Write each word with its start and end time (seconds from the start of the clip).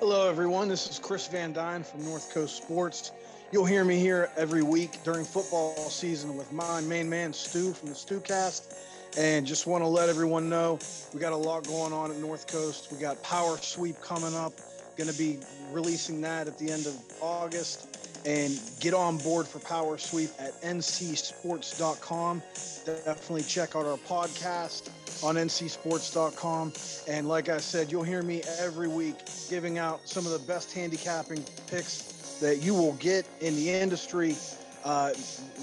Hello, 0.00 0.28
everyone. 0.28 0.68
This 0.68 0.88
is 0.88 1.00
Chris 1.00 1.26
Van 1.26 1.52
Dyne 1.52 1.82
from 1.82 2.04
North 2.04 2.32
Coast 2.32 2.56
Sports. 2.56 3.10
You'll 3.50 3.64
hear 3.64 3.82
me 3.82 3.98
here 3.98 4.30
every 4.36 4.62
week 4.62 5.02
during 5.02 5.24
football 5.24 5.74
season 5.90 6.36
with 6.36 6.52
my 6.52 6.80
main 6.82 7.10
man, 7.10 7.32
Stu 7.32 7.72
from 7.72 7.88
the 7.88 7.96
Stewcast. 7.96 8.76
And 9.18 9.44
just 9.44 9.66
want 9.66 9.82
to 9.82 9.88
let 9.88 10.08
everyone 10.08 10.48
know 10.48 10.78
we 11.12 11.18
got 11.18 11.32
a 11.32 11.36
lot 11.36 11.66
going 11.66 11.92
on 11.92 12.12
at 12.12 12.16
North 12.18 12.46
Coast. 12.46 12.92
We 12.92 12.98
got 12.98 13.20
Power 13.24 13.56
Sweep 13.56 14.00
coming 14.00 14.36
up, 14.36 14.52
going 14.96 15.10
to 15.10 15.18
be 15.18 15.40
releasing 15.72 16.20
that 16.20 16.46
at 16.46 16.56
the 16.58 16.70
end 16.70 16.86
of 16.86 16.96
August. 17.20 17.97
And 18.28 18.60
get 18.78 18.92
on 18.92 19.16
board 19.16 19.48
for 19.48 19.58
Power 19.58 19.96
Sweep 19.96 20.28
at 20.38 20.52
ncsports.com. 20.60 22.42
Definitely 22.84 23.42
check 23.44 23.74
out 23.74 23.86
our 23.86 23.96
podcast 23.96 24.90
on 25.24 25.36
ncsports.com. 25.36 26.74
And 27.08 27.26
like 27.26 27.48
I 27.48 27.56
said, 27.56 27.90
you'll 27.90 28.02
hear 28.02 28.22
me 28.22 28.42
every 28.60 28.86
week 28.86 29.16
giving 29.48 29.78
out 29.78 30.06
some 30.06 30.26
of 30.26 30.32
the 30.32 30.40
best 30.40 30.74
handicapping 30.74 31.42
picks 31.68 32.36
that 32.42 32.58
you 32.58 32.74
will 32.74 32.92
get 32.94 33.26
in 33.40 33.56
the 33.56 33.70
industry 33.70 34.36
uh, 34.84 35.14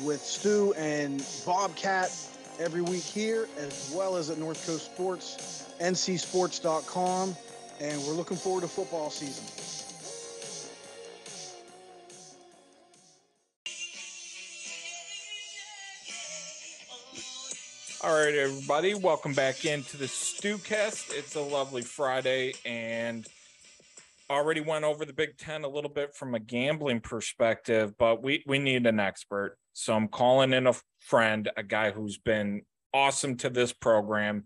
with 0.03 0.21
Stu 0.21 0.73
and 0.73 1.23
Bobcat 1.45 2.11
every 2.59 2.81
week 2.81 3.03
here, 3.03 3.47
as 3.59 3.93
well 3.95 4.17
as 4.17 4.31
at 4.31 4.39
North 4.39 4.65
Coast 4.65 4.85
Sports, 4.85 5.71
ncsports.com. 5.79 7.35
And 7.79 8.01
we're 8.03 8.13
looking 8.13 8.37
forward 8.37 8.61
to 8.61 8.67
football 8.67 9.11
season. 9.11 9.64
All 18.01 18.13
right, 18.13 18.35
everybody, 18.35 18.93
welcome 18.93 19.33
back 19.33 19.63
into 19.63 19.95
the 19.95 20.05
Stewcast. 20.05 21.13
It's 21.13 21.35
a 21.35 21.41
lovely 21.41 21.81
Friday, 21.81 22.53
and 22.65 23.25
already 24.29 24.59
went 24.59 24.83
over 24.83 25.05
the 25.05 25.13
Big 25.13 25.37
Ten 25.37 25.63
a 25.63 25.67
little 25.67 25.89
bit 25.89 26.13
from 26.13 26.35
a 26.35 26.39
gambling 26.39 26.99
perspective, 26.99 27.97
but 27.97 28.21
we 28.21 28.43
we 28.45 28.59
need 28.59 28.85
an 28.85 28.99
expert. 28.99 29.57
So 29.73 29.95
I'm 29.95 30.09
calling 30.09 30.51
in 30.53 30.67
a 30.67 30.73
friend, 30.99 31.49
a 31.55 31.63
guy 31.63 31.91
who's 31.91 32.17
been 32.17 32.63
awesome 32.93 33.37
to 33.37 33.49
this 33.49 33.71
program. 33.71 34.43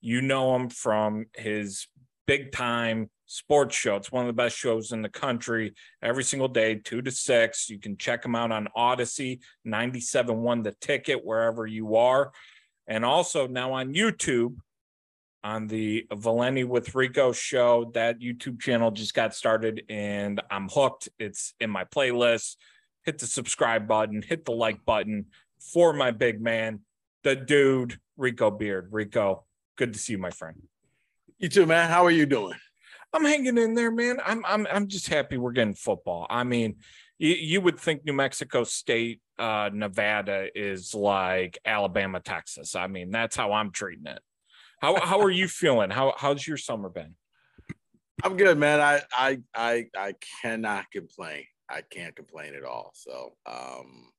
You 0.00 0.22
know 0.22 0.56
him 0.56 0.70
from 0.70 1.26
his 1.36 1.88
big 2.26 2.52
time 2.52 3.10
sports 3.26 3.76
show. 3.76 3.96
It's 3.96 4.10
one 4.10 4.24
of 4.24 4.28
the 4.28 4.42
best 4.42 4.56
shows 4.56 4.92
in 4.92 5.02
the 5.02 5.10
country 5.10 5.74
every 6.02 6.24
single 6.24 6.48
day, 6.48 6.76
two 6.76 7.02
to 7.02 7.10
six. 7.10 7.68
You 7.68 7.78
can 7.78 7.98
check 7.98 8.24
him 8.24 8.34
out 8.34 8.50
on 8.50 8.68
Audacy, 8.76 9.40
97.1 9.66 10.64
the 10.64 10.74
ticket, 10.80 11.24
wherever 11.24 11.66
you 11.66 11.96
are. 11.96 12.32
And 12.88 13.04
also 13.04 13.46
now 13.46 13.74
on 13.74 13.94
YouTube, 13.94 14.56
on 15.44 15.66
the 15.66 16.06
Valenti 16.12 16.64
with 16.64 16.94
Rico 16.94 17.32
show. 17.32 17.90
That 17.94 18.20
YouTube 18.20 18.60
channel 18.60 18.90
just 18.90 19.14
got 19.14 19.34
started 19.34 19.84
and 19.88 20.40
I'm 20.50 20.68
hooked. 20.68 21.08
It's 21.18 21.54
in 21.60 21.70
my 21.70 21.84
playlist. 21.84 22.56
Hit 23.04 23.18
the 23.18 23.26
subscribe 23.26 23.86
button, 23.86 24.22
hit 24.22 24.44
the 24.44 24.52
like 24.52 24.84
button 24.84 25.26
for 25.58 25.92
my 25.92 26.10
big 26.10 26.40
man, 26.40 26.80
the 27.24 27.34
dude, 27.36 27.98
Rico 28.16 28.50
Beard. 28.50 28.88
Rico, 28.90 29.44
good 29.76 29.92
to 29.92 29.98
see 29.98 30.14
you, 30.14 30.18
my 30.18 30.30
friend. 30.30 30.62
You 31.38 31.48
too, 31.48 31.66
man. 31.66 31.88
How 31.88 32.04
are 32.04 32.10
you 32.10 32.26
doing? 32.26 32.58
I'm 33.12 33.24
hanging 33.24 33.56
in 33.56 33.74
there, 33.74 33.90
man. 33.90 34.18
I'm 34.24 34.44
I'm 34.44 34.66
I'm 34.70 34.88
just 34.88 35.08
happy 35.08 35.38
we're 35.38 35.52
getting 35.52 35.74
football. 35.74 36.26
I 36.28 36.44
mean, 36.44 36.76
you, 37.18 37.30
you 37.34 37.60
would 37.60 37.78
think 37.78 38.04
New 38.04 38.12
Mexico 38.12 38.64
State, 38.64 39.20
uh, 39.38 39.70
Nevada 39.72 40.48
is 40.54 40.94
like 40.94 41.58
Alabama, 41.64 42.20
Texas. 42.20 42.74
I 42.74 42.86
mean, 42.86 43.10
that's 43.10 43.36
how 43.36 43.52
I'm 43.52 43.70
treating 43.70 44.06
it. 44.06 44.20
How 44.80 45.00
how 45.00 45.20
are 45.20 45.30
you 45.30 45.48
feeling? 45.48 45.90
How 45.90 46.14
how's 46.16 46.46
your 46.46 46.56
summer 46.56 46.88
been? 46.88 47.14
I'm 48.22 48.36
good, 48.36 48.58
man. 48.58 48.80
I 48.80 49.02
I 49.12 49.38
I 49.54 49.86
I 49.96 50.14
cannot 50.42 50.90
complain. 50.90 51.44
I 51.70 51.82
can't 51.82 52.16
complain 52.16 52.54
at 52.54 52.64
all. 52.64 52.92
So, 52.94 53.34
um, 53.46 54.10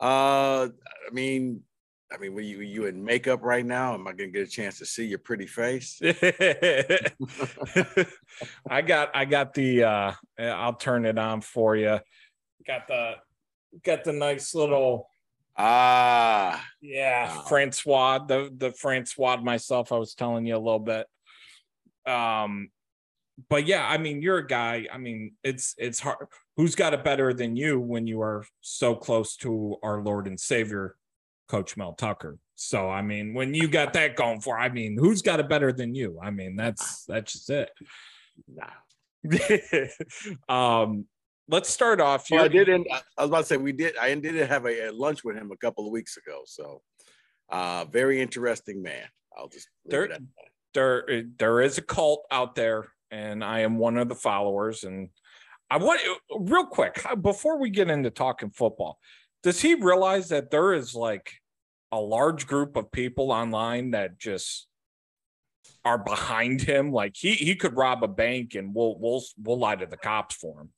uh, 0.00 0.68
I 0.68 1.10
mean, 1.12 1.62
I 2.12 2.18
mean, 2.18 2.34
were 2.34 2.40
you 2.40 2.60
you 2.60 2.86
in 2.86 3.02
makeup 3.02 3.42
right 3.42 3.64
now? 3.64 3.94
Am 3.94 4.06
I 4.06 4.12
gonna 4.12 4.30
get 4.30 4.46
a 4.46 4.50
chance 4.50 4.78
to 4.78 4.86
see 4.86 5.06
your 5.06 5.18
pretty 5.18 5.46
face? 5.46 5.98
I 8.70 8.82
got 8.82 9.10
I 9.14 9.24
got 9.24 9.54
the 9.54 9.84
uh 9.84 10.12
I'll 10.38 10.74
turn 10.74 11.06
it 11.06 11.18
on 11.18 11.40
for 11.40 11.74
you. 11.74 11.98
Got 12.66 12.86
the 12.86 13.14
got 13.82 14.04
the 14.04 14.12
nice 14.12 14.54
little 14.54 15.08
Ah, 15.56 16.66
yeah, 16.80 17.28
wow. 17.28 17.42
Francois, 17.42 18.18
the 18.18 18.52
the 18.56 18.72
Francois 18.72 19.36
myself. 19.36 19.92
I 19.92 19.98
was 19.98 20.14
telling 20.14 20.46
you 20.46 20.56
a 20.56 20.58
little 20.58 20.80
bit. 20.80 21.06
Um, 22.06 22.70
but 23.48 23.66
yeah, 23.66 23.86
I 23.86 23.98
mean, 23.98 24.20
you're 24.20 24.38
a 24.38 24.46
guy. 24.46 24.86
I 24.92 24.98
mean, 24.98 25.34
it's 25.44 25.74
it's 25.78 26.00
hard. 26.00 26.26
Who's 26.56 26.74
got 26.74 26.92
it 26.92 27.04
better 27.04 27.32
than 27.32 27.56
you 27.56 27.78
when 27.80 28.06
you 28.06 28.20
are 28.20 28.44
so 28.62 28.94
close 28.96 29.36
to 29.38 29.76
our 29.82 30.02
Lord 30.02 30.26
and 30.26 30.38
Savior, 30.38 30.96
Coach 31.48 31.76
Mel 31.76 31.92
Tucker? 31.92 32.38
So 32.56 32.90
I 32.90 33.02
mean, 33.02 33.32
when 33.32 33.54
you 33.54 33.68
got 33.68 33.92
that 33.92 34.16
going 34.16 34.40
for, 34.40 34.58
I 34.58 34.70
mean, 34.70 34.96
who's 34.98 35.22
got 35.22 35.38
it 35.38 35.48
better 35.48 35.72
than 35.72 35.94
you? 35.94 36.18
I 36.20 36.30
mean, 36.30 36.56
that's 36.56 37.04
that's 37.04 37.32
just 37.32 37.50
it. 37.50 37.70
um, 40.48 41.06
let's 41.48 41.68
start 41.68 42.00
off. 42.00 42.26
Well, 42.30 42.44
I 42.44 42.48
did. 42.48 42.68
not 42.68 43.02
I 43.18 43.22
was 43.22 43.28
about 43.28 43.38
to 43.38 43.44
say 43.44 43.56
we 43.56 43.72
did. 43.72 43.96
I 43.96 44.14
did 44.14 44.34
have 44.48 44.64
a, 44.66 44.88
a, 44.88 44.92
lunch 44.92 45.24
with 45.24 45.36
him 45.36 45.50
a 45.52 45.56
couple 45.56 45.86
of 45.86 45.92
weeks 45.92 46.16
ago. 46.16 46.42
So, 46.46 46.82
uh, 47.50 47.84
very 47.86 48.20
interesting 48.20 48.82
man. 48.82 49.06
I'll 49.36 49.48
just 49.48 49.68
there. 49.84 50.08
There, 50.72 51.22
there 51.38 51.60
is 51.60 51.78
a 51.78 51.82
cult 51.82 52.24
out 52.32 52.56
there, 52.56 52.88
and 53.10 53.44
I 53.44 53.60
am 53.60 53.78
one 53.78 53.96
of 53.96 54.08
the 54.08 54.16
followers. 54.16 54.82
And 54.82 55.10
I 55.70 55.76
want 55.76 56.00
real 56.36 56.66
quick 56.66 57.04
before 57.22 57.58
we 57.58 57.70
get 57.70 57.90
into 57.90 58.10
talking 58.10 58.50
football. 58.50 58.98
Does 59.44 59.60
he 59.60 59.74
realize 59.74 60.30
that 60.30 60.50
there 60.50 60.72
is 60.72 60.94
like 60.94 61.30
a 61.92 62.00
large 62.00 62.46
group 62.46 62.76
of 62.76 62.90
people 62.90 63.30
online 63.30 63.92
that 63.92 64.18
just 64.18 64.66
are 65.84 65.98
behind 65.98 66.62
him? 66.62 66.90
Like 66.90 67.14
he 67.16 67.34
he 67.34 67.54
could 67.54 67.76
rob 67.76 68.02
a 68.02 68.08
bank, 68.08 68.54
and 68.54 68.74
we'll 68.74 68.98
we'll 68.98 69.22
we'll 69.40 69.58
lie 69.58 69.76
to 69.76 69.86
the 69.86 69.96
cops 69.96 70.34
for 70.34 70.62
him. 70.62 70.70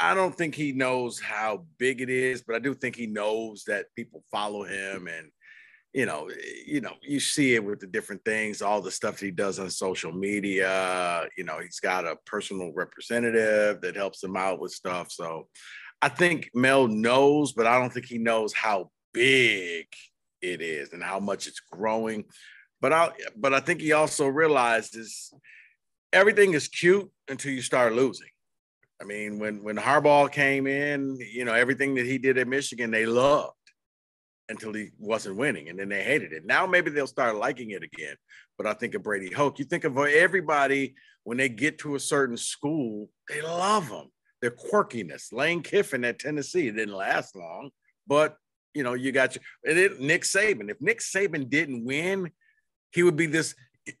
I 0.00 0.14
don't 0.14 0.34
think 0.36 0.54
he 0.54 0.72
knows 0.72 1.20
how 1.20 1.66
big 1.78 2.00
it 2.00 2.10
is, 2.10 2.42
but 2.42 2.56
I 2.56 2.58
do 2.58 2.74
think 2.74 2.96
he 2.96 3.06
knows 3.06 3.64
that 3.66 3.86
people 3.94 4.24
follow 4.30 4.64
him 4.64 5.08
and 5.08 5.30
you 5.94 6.06
know, 6.06 6.28
you 6.66 6.80
know, 6.80 6.94
you 7.02 7.20
see 7.20 7.54
it 7.54 7.64
with 7.64 7.78
the 7.78 7.86
different 7.86 8.24
things, 8.24 8.60
all 8.60 8.82
the 8.82 8.90
stuff 8.90 9.20
he 9.20 9.30
does 9.30 9.60
on 9.60 9.70
social 9.70 10.10
media. 10.10 11.24
You 11.36 11.44
know, 11.44 11.60
he's 11.60 11.78
got 11.78 12.04
a 12.04 12.16
personal 12.26 12.72
representative 12.74 13.80
that 13.80 13.94
helps 13.94 14.22
him 14.22 14.36
out 14.36 14.58
with 14.58 14.72
stuff. 14.72 15.12
So 15.12 15.46
I 16.02 16.08
think 16.08 16.50
Mel 16.52 16.88
knows, 16.88 17.52
but 17.52 17.68
I 17.68 17.78
don't 17.78 17.92
think 17.92 18.06
he 18.06 18.18
knows 18.18 18.52
how 18.52 18.90
big 19.12 19.86
it 20.42 20.60
is 20.60 20.92
and 20.92 21.02
how 21.02 21.20
much 21.20 21.46
it's 21.46 21.60
growing. 21.60 22.24
But 22.80 22.92
I 22.92 23.10
but 23.36 23.54
I 23.54 23.60
think 23.60 23.80
he 23.80 23.92
also 23.92 24.26
realizes 24.26 25.32
everything 26.12 26.54
is 26.54 26.66
cute 26.66 27.08
until 27.28 27.52
you 27.52 27.62
start 27.62 27.94
losing. 27.94 28.28
I 29.04 29.06
mean, 29.06 29.38
when 29.38 29.62
when 29.62 29.76
Harbaugh 29.76 30.32
came 30.32 30.66
in, 30.66 31.18
you 31.20 31.44
know, 31.44 31.52
everything 31.52 31.94
that 31.96 32.06
he 32.06 32.16
did 32.16 32.38
at 32.38 32.48
Michigan, 32.48 32.90
they 32.90 33.04
loved 33.04 33.52
until 34.48 34.72
he 34.72 34.90
wasn't 34.98 35.36
winning, 35.36 35.68
and 35.68 35.78
then 35.78 35.90
they 35.90 36.02
hated 36.02 36.32
it. 36.32 36.46
Now 36.46 36.66
maybe 36.66 36.90
they'll 36.90 37.06
start 37.06 37.36
liking 37.36 37.70
it 37.70 37.82
again. 37.82 38.16
But 38.56 38.66
I 38.66 38.72
think 38.72 38.94
of 38.94 39.02
Brady 39.02 39.32
Hoke. 39.32 39.58
You 39.58 39.66
think 39.66 39.84
of 39.84 39.98
uh, 39.98 40.02
everybody 40.02 40.94
when 41.24 41.36
they 41.36 41.50
get 41.50 41.78
to 41.78 41.96
a 41.96 42.00
certain 42.00 42.36
school, 42.36 43.10
they 43.28 43.42
love 43.42 43.90
them. 43.90 44.10
Their 44.40 44.52
quirkiness. 44.52 45.32
Lane 45.32 45.62
Kiffin 45.62 46.04
at 46.04 46.18
Tennessee 46.18 46.70
didn't 46.70 46.94
last 46.94 47.36
long, 47.36 47.70
but 48.06 48.36
you 48.72 48.82
know, 48.82 48.94
you 48.94 49.12
got 49.12 49.34
your 49.34 49.42
it, 49.64 50.00
Nick 50.00 50.22
Saban. 50.22 50.70
If 50.70 50.80
Nick 50.80 51.00
Saban 51.00 51.50
didn't 51.50 51.84
win, 51.84 52.30
he 52.90 53.02
would 53.02 53.16
be 53.16 53.26
this. 53.26 53.54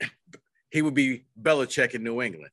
He 0.70 0.82
would 0.82 0.94
be 0.94 1.24
Belichick 1.40 1.94
in 1.94 2.02
New 2.02 2.20
England 2.20 2.50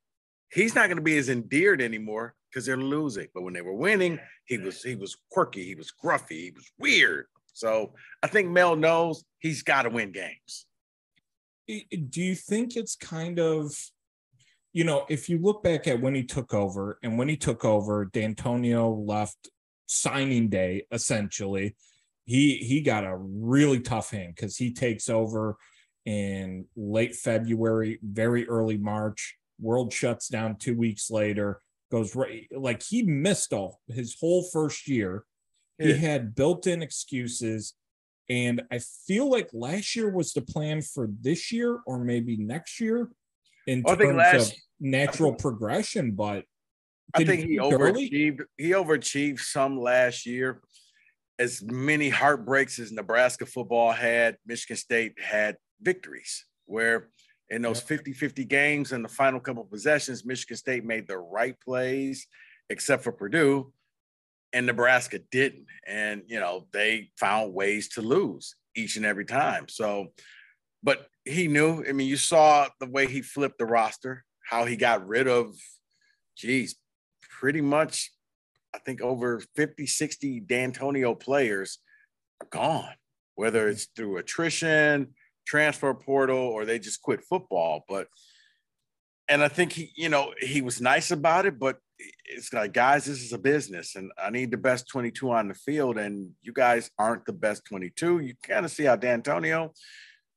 he's 0.52 0.76
not 0.76 0.88
going 0.88 0.98
to 0.98 1.04
be 1.04 1.18
as 1.18 1.30
endeared 1.30 1.82
anymore 1.82 2.36
because 2.52 2.66
they're 2.66 2.78
losing. 2.78 3.28
But 3.34 3.44
when 3.44 3.54
they 3.54 3.62
were 3.62 3.76
winning, 3.76 4.20
he 4.46 4.58
was 4.58 4.82
he 4.82 4.96
was 4.96 5.18
quirky, 5.32 5.64
he 5.64 5.76
was 5.76 5.92
gruffy, 6.04 6.46
he 6.46 6.52
was 6.56 6.70
weird. 6.78 7.28
So 7.54 7.94
I 8.24 8.28
think 8.28 8.50
Mel 8.50 8.76
knows 8.76 9.24
he's 9.40 9.64
got 9.64 9.84
to 9.84 9.90
win 9.90 10.12
games. 10.12 10.66
Do 11.68 12.22
you 12.22 12.36
think 12.36 12.76
it's 12.76 12.96
kind 12.96 13.40
of, 13.40 13.74
you 14.74 14.84
know, 14.84 15.06
if 15.10 15.30
you 15.30 15.38
look 15.40 15.64
back 15.64 15.88
at 15.88 16.02
when 16.02 16.16
he 16.16 16.24
took 16.24 16.54
over 16.54 16.98
and 17.04 17.18
when 17.18 17.30
he 17.30 17.38
took 17.38 17.64
over, 17.64 18.06
Dantonio 18.08 19.08
left 19.08 19.50
signing 19.86 20.50
day 20.50 20.86
essentially. 20.92 21.76
He 22.26 22.58
he 22.58 22.82
got 22.82 23.04
a 23.04 23.18
really 23.18 23.80
tough 23.80 24.12
hand 24.12 24.36
because 24.36 24.56
he 24.56 24.74
takes 24.74 25.10
over 25.10 25.58
in 26.06 26.66
late 26.76 27.16
February, 27.16 28.00
very 28.02 28.48
early 28.48 28.78
March 28.78 29.38
world 29.60 29.94
shuts 29.94 30.28
down 30.28 30.56
two 30.56 30.76
weeks 30.76 31.12
later 31.12 31.62
goes 31.92 32.16
right 32.16 32.48
like 32.52 32.82
he 32.82 33.04
missed 33.04 33.54
all 33.54 33.80
his 33.88 34.16
whole 34.20 34.44
first 34.44 34.88
year 34.88 35.24
he 35.78 35.94
had 35.94 36.36
built-in 36.36 36.82
excuses 36.82 37.74
and 38.30 38.62
i 38.72 38.80
feel 38.80 39.30
like 39.30 39.50
last 39.52 39.96
year 39.96 40.10
was 40.10 40.32
the 40.34 40.42
plan 40.42 40.82
for 40.82 41.10
this 41.22 41.52
year 41.52 41.80
or 41.86 42.04
maybe 42.04 42.38
next 42.38 42.80
year 42.80 43.10
in 43.68 43.84
terms 43.84 44.16
last, 44.16 44.52
of 44.52 44.58
natural 44.80 45.34
progression, 45.34 46.12
but 46.12 46.46
I 47.14 47.24
think 47.24 47.48
he 47.48 47.58
overachieved. 47.58 47.80
Early? 47.80 48.40
He 48.58 48.72
overachieved 48.72 49.40
some 49.40 49.80
last 49.80 50.26
year. 50.26 50.62
As 51.40 51.62
many 51.64 52.10
heartbreaks 52.10 52.78
as 52.80 52.92
Nebraska 52.92 53.46
football 53.46 53.92
had, 53.92 54.38
Michigan 54.46 54.78
State 54.78 55.14
had 55.20 55.58
victories 55.82 56.46
where 56.66 57.10
in 57.52 57.62
those 57.62 57.82
50 57.82 58.14
50 58.14 58.46
games 58.46 58.94
and 58.94 59.04
the 59.04 59.10
final 59.10 59.40
couple 59.40 59.66
possessions, 59.66 60.26
Michigan 60.26 60.56
State 60.56 60.86
made 60.86 61.06
the 61.06 61.18
right 61.18 61.56
plays, 61.60 62.26
except 62.70 63.04
for 63.04 63.12
Purdue, 63.12 63.74
and 64.54 64.66
Nebraska 64.66 65.20
didn't. 65.32 65.68
And, 65.86 66.24
you 66.28 66.40
know, 66.40 66.68
they 66.72 67.12
found 67.20 67.54
ways 67.54 67.90
to 67.90 68.02
lose 68.02 68.56
each 68.76 68.96
and 68.96 69.06
every 69.06 69.26
time. 69.26 69.68
So, 69.68 70.14
but 70.82 71.08
he 71.26 71.50
knew. 71.50 71.84
I 71.88 71.92
mean, 71.92 72.08
you 72.08 72.16
saw 72.16 72.70
the 72.80 72.90
way 72.90 73.06
he 73.06 73.22
flipped 73.22 73.60
the 73.60 73.66
roster, 73.66 74.24
how 74.50 74.64
he 74.64 74.78
got 74.78 75.06
rid 75.06 75.28
of, 75.28 75.54
geez, 76.38 76.78
pretty 77.38 77.62
much, 77.62 78.12
I 78.74 78.80
think 78.80 79.02
over 79.02 79.42
50, 79.58 79.86
60 79.86 80.42
Dantonio 80.42 81.20
players 81.20 81.80
are 82.42 82.48
gone, 82.50 82.94
whether 83.36 83.68
it's 83.68 83.90
through 83.94 84.18
attrition, 84.18 85.14
transfer 85.52 85.94
portal, 85.94 86.38
or 86.38 86.64
they 86.64 86.80
just 86.80 87.02
quit 87.02 87.22
football. 87.26 87.84
But, 87.90 88.08
and 89.28 89.44
I 89.44 89.50
think 89.50 89.74
he, 89.74 89.92
you 89.98 90.08
know, 90.08 90.34
he 90.40 90.62
was 90.62 90.80
nice 90.80 91.12
about 91.12 91.46
it, 91.46 91.60
but 91.60 91.78
it's 92.26 92.54
like, 92.54 92.72
guys, 92.72 93.04
this 93.04 93.22
is 93.22 93.34
a 93.34 93.38
business 93.38 93.96
and 93.96 94.12
I 94.18 94.30
need 94.30 94.50
the 94.50 94.58
best 94.58 94.88
22 94.88 95.30
on 95.30 95.50
the 95.50 95.54
field. 95.54 95.98
And 95.98 96.32
you 96.42 96.54
guys 96.54 96.90
aren't 96.98 97.26
the 97.26 97.34
best 97.34 97.66
22. 97.66 98.20
You 98.20 98.34
kind 98.42 98.66
of 98.66 98.72
see 98.72 98.86
how 98.86 98.96
Dantonio, 98.96 99.72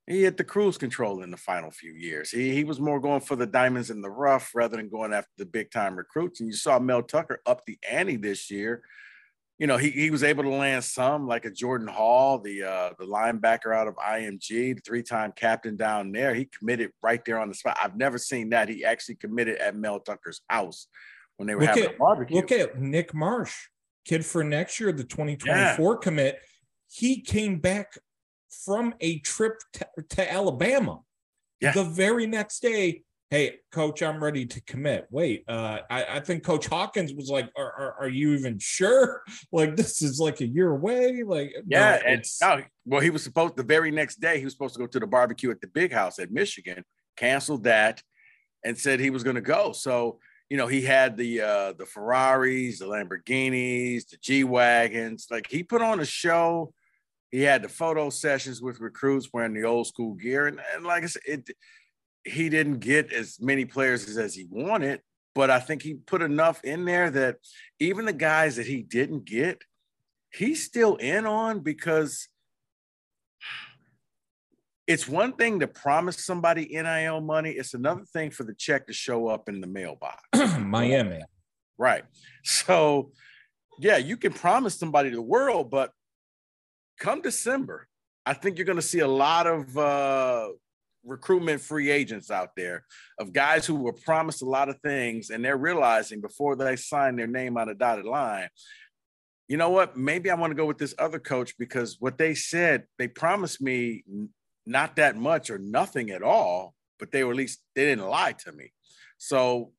he 0.09 0.23
hit 0.23 0.37
the 0.37 0.45
cruise 0.45 0.77
control 0.77 1.23
in 1.23 1.31
the 1.31 1.37
final 1.37 1.71
few 1.71 1.93
years. 1.93 2.31
He, 2.31 2.53
he 2.53 2.65
was 2.65 2.81
more 2.81 3.01
going 3.01 3.21
for 3.21 3.37
the 3.37 3.47
diamonds 3.47 3.91
in 3.91 4.03
the 4.03 4.11
rough 4.11 4.51
rather 4.53 4.77
than 4.77 4.89
going 4.89 5.13
after 5.15 5.31
the 5.39 5.47
big 5.47 5.71
time 5.71 5.97
recruits. 5.97 6.41
And 6.41 6.49
you 6.49 6.57
saw 6.57 6.81
Mel 6.81 7.05
Tucker 7.05 7.41
up 7.47 7.65
the 7.65 7.79
ante 7.89 8.17
this 8.17 8.51
year. 8.51 8.83
You 9.59 9.69
know, 9.69 9.77
he, 9.77 9.91
he 9.91 10.11
was 10.11 10.25
able 10.25 10.43
to 10.43 10.51
land 10.51 10.83
some 10.83 11.29
like 11.29 11.45
a 11.45 11.51
Jordan 11.51 11.87
Hall, 11.87 12.39
the 12.41 12.65
uh, 12.65 12.91
the 12.99 13.06
linebacker 13.06 13.75
out 13.75 13.87
of 13.87 13.95
IMG, 13.95 14.75
the 14.75 14.81
three-time 14.85 15.33
captain 15.37 15.77
down 15.77 16.11
there. 16.11 16.35
He 16.35 16.47
committed 16.47 16.91
right 17.03 17.25
there 17.25 17.39
on 17.39 17.49
the 17.49 17.55
spot. 17.55 17.77
I've 17.81 17.97
never 17.97 18.19
seen 18.19 18.51
that. 18.51 18.69
He 18.69 18.85
actually 18.85 19.15
committed 19.15 19.59
at 19.59 19.77
Mel 19.77 20.01
Tucker's 20.01 20.41
house 20.49 20.89
when 21.37 21.47
they 21.47 21.55
were 21.55 21.62
look 21.62 21.71
having 21.71 21.85
at, 21.85 21.95
a 21.95 21.99
barbecue. 21.99 22.37
Look 22.37 22.51
at 22.51 22.81
Nick 22.81 23.15
Marsh, 23.15 23.55
kid 24.05 24.27
for 24.27 24.43
next 24.43 24.81
year, 24.81 24.91
the 24.91 25.05
2024 25.05 25.47
yeah. 25.93 25.99
commit. 26.03 26.41
He 26.91 27.21
came 27.21 27.59
back 27.59 27.97
from 28.65 28.95
a 29.01 29.21
trip 29.21 29.61
to, 29.75 29.87
to 30.11 30.33
Alabama. 30.33 31.01
Yeah. 31.61 31.73
The 31.73 31.85
very 31.85 32.27
next 32.27 32.61
day, 32.61 33.04
hey, 33.31 33.56
coach, 33.73 34.03
I'm 34.03 34.23
ready 34.23 34.47
to 34.47 34.61
commit. 34.62 35.06
Wait, 35.11 35.44
uh, 35.49 35.79
I, 35.91 36.05
I 36.05 36.21
think 36.21 36.44
Coach 36.44 36.67
Hawkins 36.67 37.12
was 37.12 37.29
like, 37.29 37.50
are, 37.56 37.73
are, 37.73 37.97
are, 38.03 38.09
you 38.09 38.35
even 38.35 38.59
sure? 38.59 39.23
Like, 39.53 39.76
this 39.76 40.03
is 40.03 40.19
like 40.21 40.41
a 40.41 40.47
year 40.47 40.71
away. 40.71 41.23
Like, 41.25 41.55
yeah, 41.67 42.00
no, 42.05 42.12
it's 42.12 42.41
no, 42.41 42.62
well, 42.85 43.00
he 43.00 43.11
was 43.11 43.23
supposed 43.23 43.56
the 43.56 43.62
very 43.62 43.91
next 43.91 44.21
day, 44.21 44.38
he 44.38 44.44
was 44.44 44.53
supposed 44.53 44.75
to 44.75 44.81
go 44.81 44.87
to 44.87 45.00
the 45.00 45.06
barbecue 45.06 45.50
at 45.50 45.61
the 45.61 45.69
big 45.69 45.93
house 45.93 46.19
at 46.19 46.31
Michigan, 46.31 46.85
canceled 47.17 47.65
that, 47.65 48.03
and 48.65 48.76
said 48.76 49.00
he 49.00 49.11
was 49.11 49.23
going 49.23 49.37
to 49.37 49.43
go. 49.43 49.73
So, 49.73 50.19
you 50.50 50.56
know, 50.56 50.67
he 50.67 50.82
had 50.82 51.17
the 51.17 51.41
uh 51.41 51.73
the 51.73 51.87
Ferraris, 51.87 52.79
the 52.81 52.87
Lamborghinis, 52.87 54.09
the 54.09 54.17
G 54.20 54.44
Wagons. 54.44 55.27
Like 55.31 55.49
he 55.49 55.62
put 55.62 55.82
on 55.82 56.00
a 56.00 56.05
show 56.05 56.73
he 57.35 57.43
had 57.43 57.62
the 57.62 57.69
photo 57.69 58.11
sessions 58.11 58.62
with 58.62 58.79
recruits 58.79 59.31
wearing 59.32 59.55
the 59.55 59.65
old 59.65 59.88
school 59.88 60.15
gear. 60.15 60.47
And, 60.47 60.61
and 60.73 60.85
like 60.85 61.03
I 61.03 61.06
said, 61.06 61.23
it, 61.27 61.50
he 62.25 62.49
didn't 62.49 62.79
get 62.79 63.12
as 63.12 63.38
many 63.41 63.65
players 63.65 64.17
as, 64.17 64.35
he 64.35 64.47
wanted, 64.50 65.00
but 65.35 65.50
I 65.50 65.61
think 65.61 65.82
he 65.82 65.94
put 65.94 66.23
enough 66.23 66.62
in 66.65 66.85
there 66.85 67.11
that 67.11 67.37
even 67.79 68.06
the 68.06 68.12
guys 68.12 68.56
that 68.56 68.67
he 68.67 68.82
didn't 68.82 69.25
get, 69.25 69.62
he's 70.32 70.65
still 70.65 70.97
in 70.97 71.26
on 71.26 71.61
because 71.61 72.29
it's 74.87 75.09
one 75.09 75.32
thing 75.32 75.61
to 75.61 75.67
promise 75.67 76.25
somebody 76.25 76.67
NIL 76.71 77.21
money, 77.21 77.50
it's 77.50 77.75
another 77.75 78.05
thing 78.12 78.31
for 78.31 78.44
the 78.44 78.55
check 78.55 78.87
to 78.87 78.93
show 78.93 79.29
up 79.29 79.49
in 79.49 79.61
the 79.61 79.67
mailbox. 79.67 80.20
Miami. 80.61 81.20
Right. 81.79 82.05
So, 82.43 83.12
yeah, 83.79 83.97
you 83.97 84.17
can 84.17 84.32
promise 84.32 84.79
somebody 84.79 85.11
the 85.11 85.23
world, 85.23 85.70
but 85.70 85.91
come 86.99 87.23
December, 87.23 87.88
I 88.27 88.35
think 88.35 88.56
you're 88.56 88.67
going 88.67 88.77
to 88.77 88.82
see 88.82 89.00
a 89.00 89.09
lot 89.09 89.47
of 89.47 89.77
uh, 89.77 90.49
recruitment 91.05 91.61
free 91.61 91.91
agents 91.91 92.31
out 92.31 92.51
there 92.56 92.85
of 93.19 93.33
guys 93.33 93.67
who 93.67 93.77
were 93.77 93.93
promised 93.93 94.43
a 94.43 94.47
lot 94.47 94.69
of 94.69 94.79
things 94.81 95.31
and 95.31 95.45
they're 95.45 95.56
realizing 95.56 96.21
before 96.21 96.56
they 96.56 96.77
sign 96.77 97.17
their 97.17 97.27
name 97.27 97.56
on 97.56 97.69
a 97.69 97.75
dotted 97.75 98.05
line, 98.05 98.49
you 99.49 99.56
know 99.56 99.71
what? 99.71 99.97
Maybe 99.97 100.31
I 100.31 100.35
want 100.35 100.51
to 100.51 100.56
go 100.56 100.67
with 100.67 100.79
this 100.79 100.95
other 100.99 101.19
coach 101.19 101.56
because 101.59 101.97
what 102.01 102.19
they 102.19 102.35
said, 102.35 102.85
they 102.99 103.09
promised 103.09 103.61
me 103.61 104.05
not 104.67 104.97
that 104.97 105.17
much 105.17 105.51
or 105.51 105.59
nothing 105.59 106.11
at 106.11 106.23
all, 106.23 106.75
but 106.99 107.12
they 107.12 107.25
were 107.25 107.33
at 107.33 107.37
least 107.37 107.61
they 107.75 107.85
didn't 107.85 108.09
lie 108.09 108.33
to 108.45 108.53
me. 108.53 108.73
So, 109.19 109.73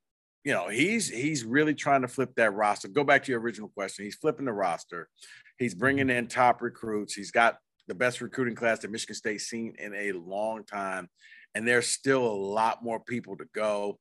you 0.44 0.54
know, 0.54 0.70
he's 0.70 1.10
he's 1.10 1.44
really 1.44 1.74
trying 1.74 2.02
to 2.04 2.08
flip 2.08 2.36
that 2.36 2.54
roster. 2.54 2.88
Go 2.88 3.04
back 3.04 3.24
to 3.24 3.32
your 3.32 3.42
original 3.42 3.70
question. 3.70 4.06
He's 4.06 4.16
flipping 4.16 4.46
the 4.46 4.54
roster. 4.54 5.10
He's 5.58 5.74
bringing 5.74 6.08
mm-hmm. 6.08 6.18
in 6.18 6.28
top 6.28 6.62
recruits. 6.62 7.14
He's 7.14 7.32
got 7.32 7.58
the 7.88 7.96
best 7.96 8.22
recruiting 8.22 8.56
class 8.56 8.80
that 8.80 8.92
Michigan 8.92 9.16
State's 9.16 9.46
seen 9.46 9.76
in 9.78 9.94
a 9.94 10.12
long 10.14 10.64
time. 10.64 11.10
And 11.54 11.68
there's 11.68 11.88
still 11.88 12.26
a 12.26 12.36
lot 12.36 12.84
more 12.84 13.00
people 13.00 13.38
to 13.38 13.46
go. 13.54 14.00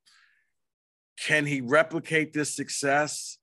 Can 1.23 1.47
he 1.47 1.61
replicate 1.61 2.33
this 2.33 2.55
success? 2.55 3.39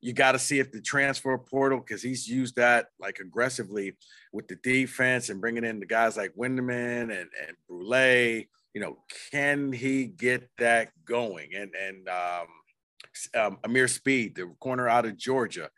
You 0.00 0.12
got 0.12 0.32
to 0.32 0.38
see 0.38 0.60
if 0.60 0.70
the 0.70 0.80
transfer 0.80 1.36
portal, 1.38 1.80
because 1.80 2.02
he's 2.02 2.28
used 2.28 2.56
that 2.56 2.86
like 3.00 3.18
aggressively 3.18 3.96
with 4.32 4.46
the 4.46 4.56
defense 4.56 5.30
and 5.30 5.40
bringing 5.40 5.64
in 5.64 5.80
the 5.80 5.86
guys 5.86 6.16
like 6.16 6.32
Windmon 6.36 7.10
and, 7.10 7.10
and 7.10 7.56
Brule. 7.68 8.44
You 8.74 8.80
know, 8.80 8.98
can 9.32 9.72
he 9.72 10.04
get 10.04 10.48
that 10.58 10.90
going? 11.04 11.50
And 11.56 11.74
and 11.74 12.08
um, 12.08 12.46
um, 13.34 13.58
Ameer 13.64 13.88
Speed, 13.88 14.36
the 14.36 14.54
corner 14.60 14.88
out 14.88 15.06
of 15.06 15.16
Georgia, 15.16 15.70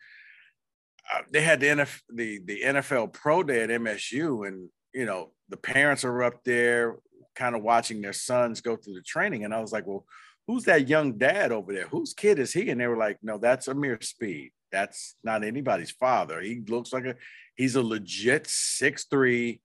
Uh, 1.13 1.23
they 1.31 1.41
had 1.41 1.61
the 1.61 1.67
NFL, 1.67 2.01
the 2.15 2.41
the 2.45 2.63
NFL 2.65 3.13
Pro 3.13 3.43
Day 3.43 3.63
at 3.63 3.71
MSU, 3.71 4.47
and 4.47 4.69
you 4.93 5.07
know 5.07 5.33
the 5.49 5.57
parents 5.57 6.05
are 6.05 6.23
up 6.23 6.45
there, 6.45 6.97
kind 7.35 7.55
of 7.55 7.63
watching 7.63 8.01
their 8.01 8.13
sons 8.13 8.61
go 8.61 8.77
through 8.77 8.95
the 8.95 9.03
training, 9.03 9.45
and 9.45 9.55
I 9.55 9.61
was 9.61 9.73
like, 9.73 9.87
well, 9.87 10.05
who's 10.47 10.65
that 10.65 10.89
young 10.89 11.19
dad 11.19 11.53
over 11.53 11.73
there? 11.73 11.87
Whose 11.89 12.15
kid 12.15 12.39
is 12.39 12.53
he? 12.53 12.71
And 12.71 12.81
they 12.81 12.87
were 12.87 12.97
like, 12.97 13.19
no, 13.23 13.39
that's 13.39 13.69
Ameer 13.69 14.03
Speed. 14.03 14.51
That's 14.73 15.15
not 15.23 15.45
anybody's 15.45 15.91
father. 15.91 16.41
He 16.41 16.63
looks 16.67 16.93
like 16.93 17.05
a 17.05 17.15
he's 17.55 17.77
a 17.77 17.83
legit 17.83 18.47
six 18.47 19.05
three 19.05 19.61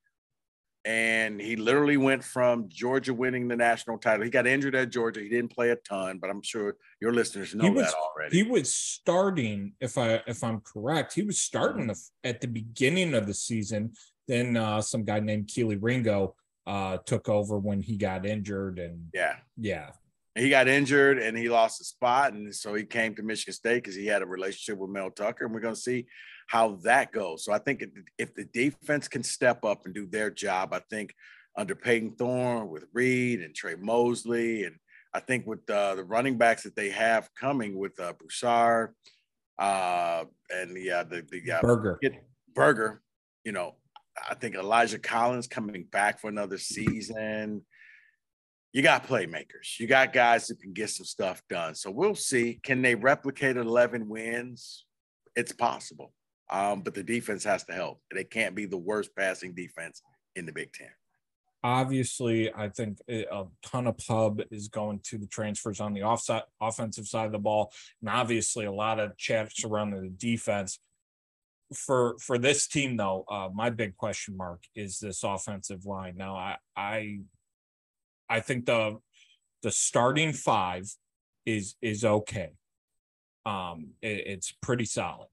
and 0.86 1.40
he 1.40 1.56
literally 1.56 1.98
went 1.98 2.24
from 2.24 2.68
Georgia 2.68 3.14
winning 3.14 3.48
the 3.48 3.56
national 3.56 3.98
title. 3.98 4.24
He 4.24 4.30
got 4.30 4.46
injured 4.46 4.76
at 4.76 4.90
Georgia. 4.90 5.22
He 5.22 5.30
didn't 5.30 5.52
play 5.52 5.70
a 5.70 5.78
ton, 5.78 6.18
but 6.20 6.30
I'm 6.30 6.42
sure 6.42 6.76
your 7.00 7.14
listeners 7.14 7.56
know 7.56 7.72
was, 7.72 7.86
that 7.86 7.94
already. 7.96 8.38
He 8.38 8.44
was 8.44 8.74
starting, 8.74 9.74
if 9.80 9.98
I 9.98 10.22
if 10.28 10.44
I'm 10.44 10.62
correct, 10.62 11.14
he 11.14 11.24
was 11.24 11.40
starting 11.40 11.88
the, 11.88 12.00
at 12.24 12.42
the 12.42 12.48
beginning 12.48 13.14
of 13.14 13.28
the 13.28 13.34
season. 13.34 13.94
Then 14.28 14.58
uh, 14.58 14.82
some 14.82 15.04
guy 15.04 15.20
named 15.20 15.48
Kelee 15.48 15.78
Ringo 15.82 16.36
uh, 16.66 16.98
took 17.06 17.30
over 17.30 17.58
when 17.58 17.82
he 17.82 17.98
got 17.98 18.26
injured, 18.26 18.80
and 18.80 19.08
yeah, 19.14 19.36
yeah, 19.58 19.90
he 20.36 20.50
got 20.50 20.68
injured 20.68 21.20
and 21.20 21.38
he 21.38 21.50
lost 21.50 21.82
a 21.82 21.84
spot, 21.84 22.34
and 22.34 22.54
so 22.54 22.74
he 22.74 22.84
came 22.84 23.16
to 23.16 23.24
Michigan 23.24 23.54
State 23.54 23.84
because 23.84 23.96
he 23.96 24.08
had 24.08 24.22
a 24.22 24.26
relationship 24.26 24.80
with 24.80 24.90
Mel 24.90 25.12
Tucker, 25.12 25.46
and 25.46 25.54
we're 25.54 25.60
going 25.60 25.76
to 25.76 25.80
see 25.80 26.08
how 26.48 26.80
that 26.84 27.12
goes. 27.12 27.46
So 27.46 27.54
I 27.54 27.60
think 27.60 27.84
if 28.18 28.34
the 28.34 28.46
defense 28.46 29.08
can 29.08 29.24
step 29.24 29.64
up 29.64 29.86
and 29.86 29.94
do 29.94 30.08
their 30.08 30.32
job, 30.32 30.74
I 30.74 30.82
think 30.90 31.14
under 31.56 31.76
Payton 31.76 32.16
Thorne 32.16 32.70
with 32.70 32.86
Reed 32.94 33.42
and 33.42 33.54
Tre 33.54 33.76
Mosley, 33.76 34.64
and 34.64 34.76
I 35.14 35.20
think 35.20 35.46
with 35.46 35.70
uh, 35.70 35.96
the 35.96 36.04
running 36.04 36.38
backs 36.38 36.64
that 36.64 36.76
they 36.76 36.90
have 36.90 37.30
coming 37.40 37.78
with 37.78 38.00
uh, 38.00 38.14
Broussard 38.14 38.96
uh, 39.60 40.26
and 40.50 40.76
the 40.76 40.92
uh, 40.92 41.04
the, 41.04 41.24
the 41.30 41.52
uh, 41.52 41.62
Berger 41.62 42.00
Berger, 42.56 43.02
you 43.44 43.52
know, 43.52 43.76
I 44.30 44.34
think 44.34 44.56
Elijah 44.56 45.00
Collins 45.00 45.48
coming 45.48 45.86
back 45.92 46.20
for 46.20 46.30
another 46.30 46.58
season. 46.58 47.64
You 48.74 48.82
got 48.82 49.08
playmakers. 49.08 49.80
You 49.80 49.86
got 49.86 50.14
guys 50.14 50.48
that 50.48 50.60
can 50.60 50.74
get 50.74 50.90
some 50.90 51.06
stuff 51.06 51.44
done. 51.48 51.76
So 51.76 51.92
we'll 51.92 52.16
see. 52.16 52.60
Can 52.64 52.82
they 52.82 52.96
replicate 52.96 53.56
11 53.56 54.10
wins? 54.10 54.86
It's 55.36 55.54
possible. 55.54 56.12
Um, 56.52 56.82
but 56.82 56.96
the 56.96 57.04
defense 57.04 57.44
has 57.44 57.64
to 57.66 57.74
help. 57.74 58.02
They 58.12 58.24
can't 58.24 58.56
be 58.56 58.66
the 58.66 58.78
worst 58.78 59.16
passing 59.16 59.54
defense 59.54 60.02
in 60.36 60.48
the 60.48 60.52
Big 60.52 60.74
Ten. 60.74 60.90
Obviously, 61.64 62.54
I 62.54 62.68
think 62.68 62.98
a 63.08 63.46
ton 63.66 63.88
of 63.88 63.98
pub 63.98 64.42
is 64.52 64.68
going 64.68 65.00
to 65.06 65.18
the 65.18 65.28
transfers 65.28 65.80
on 65.80 65.94
the 65.94 66.04
offside 66.04 66.44
offensive 66.60 67.08
side 67.08 67.28
of 67.28 67.32
the 67.32 67.40
ball, 67.40 67.72
and 68.02 68.10
obviously 68.10 68.66
a 68.66 68.72
lot 68.72 69.00
of 69.00 69.16
chat 69.18 69.50
around 69.64 69.92
the 69.92 70.10
defense. 70.10 70.80
For 71.74 72.18
for 72.20 72.38
this 72.38 72.68
team, 72.68 72.98
though, 72.98 73.24
uh, 73.32 73.50
my 73.54 73.70
big 73.70 73.96
question 73.96 74.36
mark 74.36 74.62
is 74.76 75.00
this 75.00 75.24
offensive 75.24 75.86
line. 75.86 76.18
Now, 76.18 76.36
I 76.36 76.58
I 76.76 77.20
I 78.30 78.40
think 78.40 78.66
the 78.66 78.98
the 79.62 79.72
starting 79.72 80.34
five 80.34 80.86
is 81.46 81.76
is 81.82 82.04
okay. 82.04 82.52
Um, 83.46 83.92
it, 84.02 84.24
it's 84.28 84.52
pretty 84.62 84.86
solid, 84.86 85.28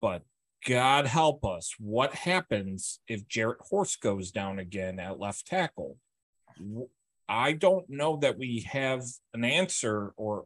but 0.00 0.22
God 0.66 1.06
help 1.06 1.44
us, 1.44 1.74
what 1.78 2.14
happens 2.14 3.00
if 3.08 3.26
Jarrett 3.26 3.60
Horst 3.62 4.00
goes 4.02 4.30
down 4.30 4.58
again 4.58 4.98
at 4.98 5.18
left 5.18 5.46
tackle? 5.46 5.96
I 7.28 7.52
don't 7.52 7.88
know 7.88 8.16
that 8.18 8.36
we 8.36 8.66
have 8.70 9.02
an 9.32 9.44
answer 9.44 10.12
or 10.16 10.44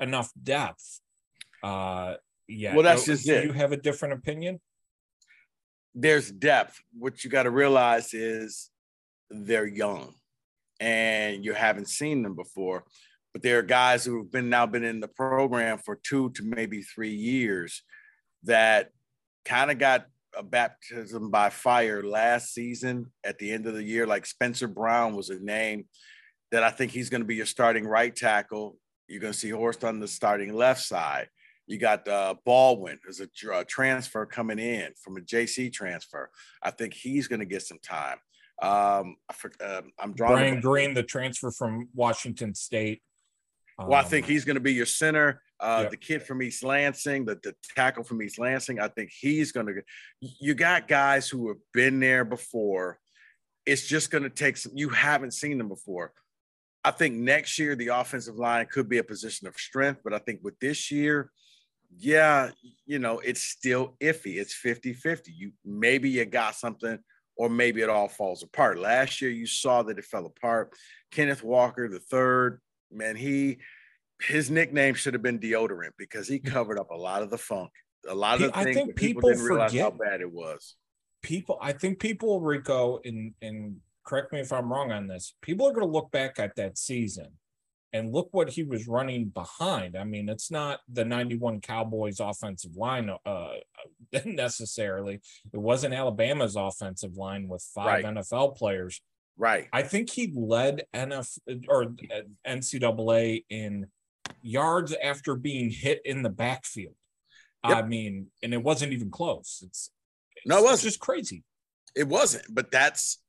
enough 0.00 0.32
depth. 0.42 1.00
Uh, 1.62 2.14
yeah. 2.48 2.74
Well, 2.74 2.82
that's 2.82 3.06
just 3.06 3.26
Do 3.26 3.34
it. 3.34 3.44
you 3.44 3.52
have 3.52 3.70
a 3.72 3.76
different 3.76 4.14
opinion? 4.14 4.60
there's 5.94 6.30
depth. 6.30 6.82
What 6.98 7.22
you 7.24 7.30
got 7.30 7.44
to 7.44 7.50
realize 7.50 8.12
is 8.14 8.70
they're 9.30 9.66
young 9.66 10.14
and 10.80 11.44
you 11.44 11.52
haven't 11.52 11.88
seen 11.88 12.22
them 12.22 12.34
before. 12.34 12.84
But 13.32 13.42
there 13.42 13.58
are 13.58 13.62
guys 13.62 14.04
who've 14.04 14.30
been 14.30 14.48
now 14.48 14.66
been 14.66 14.84
in 14.84 15.00
the 15.00 15.08
program 15.08 15.78
for 15.78 15.96
two 15.96 16.30
to 16.30 16.44
maybe 16.44 16.82
three 16.82 17.14
years 17.14 17.82
that 18.44 18.90
kind 19.44 19.70
of 19.70 19.78
got 19.78 20.06
a 20.36 20.42
baptism 20.42 21.30
by 21.30 21.50
fire 21.50 22.02
last 22.02 22.54
season 22.54 23.12
at 23.24 23.38
the 23.38 23.52
end 23.52 23.66
of 23.66 23.74
the 23.74 23.82
year. 23.82 24.06
Like 24.06 24.26
Spencer 24.26 24.68
Brown 24.68 25.14
was 25.14 25.30
a 25.30 25.38
name 25.38 25.86
that 26.52 26.62
I 26.62 26.70
think 26.70 26.92
he's 26.92 27.10
going 27.10 27.20
to 27.20 27.26
be 27.26 27.36
your 27.36 27.46
starting 27.46 27.86
right 27.86 28.14
tackle. 28.14 28.76
You're 29.08 29.20
going 29.20 29.32
to 29.32 29.38
see 29.38 29.50
Horst 29.50 29.84
on 29.84 30.00
the 30.00 30.08
starting 30.08 30.52
left 30.52 30.82
side. 30.82 31.28
You 31.66 31.78
got 31.78 32.06
uh, 32.06 32.34
Baldwin 32.44 32.98
as 33.08 33.20
a 33.20 33.26
tr- 33.26 33.52
uh, 33.52 33.64
transfer 33.66 34.26
coming 34.26 34.58
in 34.58 34.92
from 35.02 35.16
a 35.16 35.20
JC 35.20 35.72
transfer. 35.72 36.30
I 36.62 36.70
think 36.70 36.94
he's 36.94 37.26
going 37.26 37.40
to 37.40 37.46
get 37.46 37.62
some 37.62 37.78
time. 37.82 38.18
Um, 38.62 39.16
I, 39.28 39.32
for- 39.34 39.52
um, 39.64 39.92
I'm 39.98 40.12
drawing. 40.14 40.34
Brian. 40.36 40.60
Greene, 40.60 40.94
the 40.94 41.02
transfer 41.02 41.50
from 41.50 41.88
Washington 41.94 42.54
State. 42.54 43.02
Well, 43.78 43.94
I 43.94 44.02
Um, 44.02 44.08
think 44.08 44.26
he's 44.26 44.44
going 44.44 44.54
to 44.54 44.60
be 44.60 44.72
your 44.74 44.86
center. 44.86 45.42
Uh, 45.60 45.80
Yep. 45.82 45.90
The 45.92 45.96
kid 45.96 46.22
from 46.22 46.42
East 46.42 46.62
Lansing, 46.62 47.24
the, 47.24 47.38
the 47.42 47.54
tackle 47.74 48.04
from 48.04 48.22
East 48.22 48.38
Lansing, 48.38 48.80
I 48.80 48.88
think 48.88 49.10
he's 49.10 49.50
going 49.52 49.66
to. 49.66 49.82
You 50.20 50.54
got 50.54 50.86
guys 50.88 51.28
who 51.28 51.48
have 51.48 51.58
been 51.72 52.00
there 52.00 52.24
before. 52.24 52.98
It's 53.66 53.86
just 53.86 54.10
going 54.10 54.24
to 54.24 54.30
take 54.30 54.56
some. 54.56 54.72
You 54.76 54.90
haven't 54.90 55.32
seen 55.32 55.58
them 55.58 55.68
before. 55.68 56.12
I 56.84 56.90
think 56.90 57.14
next 57.14 57.58
year 57.58 57.74
the 57.74 57.88
offensive 57.88 58.36
line 58.36 58.66
could 58.70 58.88
be 58.90 58.98
a 58.98 59.04
position 59.04 59.46
of 59.48 59.56
strength, 59.56 60.02
but 60.04 60.12
I 60.12 60.18
think 60.18 60.40
with 60.42 60.58
this 60.60 60.90
year, 60.90 61.30
yeah, 61.96 62.50
you 62.84 62.98
know, 62.98 63.20
it's 63.20 63.42
still 63.42 63.96
iffy. 64.02 64.36
It's 64.36 64.54
50-50. 64.54 65.28
You 65.34 65.52
maybe 65.64 66.10
you 66.10 66.26
got 66.26 66.56
something, 66.56 66.98
or 67.36 67.48
maybe 67.48 67.80
it 67.82 67.90
all 67.90 68.08
falls 68.08 68.42
apart. 68.42 68.78
Last 68.78 69.20
year 69.20 69.30
you 69.30 69.46
saw 69.46 69.82
that 69.82 69.98
it 69.98 70.04
fell 70.04 70.26
apart. 70.26 70.72
Kenneth 71.10 71.42
Walker, 71.42 71.88
the 71.88 71.98
third, 71.98 72.60
man, 72.92 73.16
he 73.16 73.58
his 74.22 74.50
nickname 74.50 74.94
should 74.94 75.14
have 75.14 75.22
been 75.22 75.40
deodorant 75.40 75.90
because 75.98 76.28
he 76.28 76.38
covered 76.38 76.78
up 76.78 76.90
a 76.90 76.96
lot 76.96 77.22
of 77.22 77.30
the 77.30 77.38
funk, 77.38 77.70
a 78.08 78.14
lot 78.14 78.40
of 78.40 78.52
the 78.52 78.56
I 78.58 78.64
things 78.64 78.76
think 78.76 78.96
people, 78.96 79.22
people 79.22 79.30
didn't 79.30 79.44
realize 79.44 79.74
how 79.74 79.90
bad 79.90 80.20
it 80.20 80.30
was. 80.32 80.76
people 81.22 81.58
i 81.60 81.72
think 81.72 81.98
people 81.98 82.40
rico 82.40 83.00
and 83.04 83.32
and 83.42 83.76
correct 84.04 84.32
me 84.32 84.40
if 84.40 84.52
i'm 84.52 84.70
wrong 84.72 84.92
on 84.92 85.06
this 85.06 85.34
people 85.40 85.66
are 85.66 85.72
going 85.72 85.86
to 85.86 85.92
look 85.92 86.10
back 86.10 86.38
at 86.38 86.54
that 86.56 86.76
season 86.78 87.28
and 87.94 88.12
look 88.12 88.28
what 88.32 88.50
he 88.50 88.62
was 88.64 88.86
running 88.86 89.26
behind 89.26 89.96
i 89.96 90.04
mean 90.04 90.28
it's 90.28 90.50
not 90.50 90.80
the 90.92 91.04
91 91.04 91.60
cowboys 91.62 92.20
offensive 92.20 92.76
line 92.76 93.08
uh 93.24 93.48
necessarily 94.26 95.20
it 95.52 95.56
wasn't 95.58 95.94
alabama's 95.94 96.56
offensive 96.56 97.16
line 97.16 97.48
with 97.48 97.62
five 97.74 97.86
Right. 97.86 98.04
nfl 98.04 98.54
players 98.54 99.00
Right. 99.38 99.68
i 99.72 99.82
think 99.82 100.10
he 100.10 100.32
led 100.36 100.82
nf 100.94 101.38
or 101.68 101.84
uh, 102.14 102.20
ncaa 102.46 103.44
in 103.48 103.86
yards 104.42 104.94
after 105.02 105.34
being 105.36 105.70
hit 105.70 106.00
in 106.04 106.22
the 106.22 106.30
backfield 106.30 106.94
Yep. 107.66 107.76
i 107.76 107.82
mean 107.86 108.26
and 108.42 108.52
it 108.52 108.62
wasn't 108.62 108.92
even 108.92 109.10
close 109.10 109.62
it's 109.66 109.90
No, 110.44 110.58
it 110.58 110.64
wasn't. 110.64 110.82
just 110.90 111.00
crazy 111.00 111.42
It 111.96 112.08
wasn't, 112.08 112.44
but 112.50 112.70
that's 112.70 113.20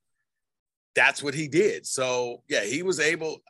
that's 0.95 1.21
what 1.21 1.33
he 1.33 1.47
did. 1.49 1.85
So 1.85 2.41
yeah, 2.47 2.63
he 2.63 2.81
was 2.81 2.99
able. 3.01 3.41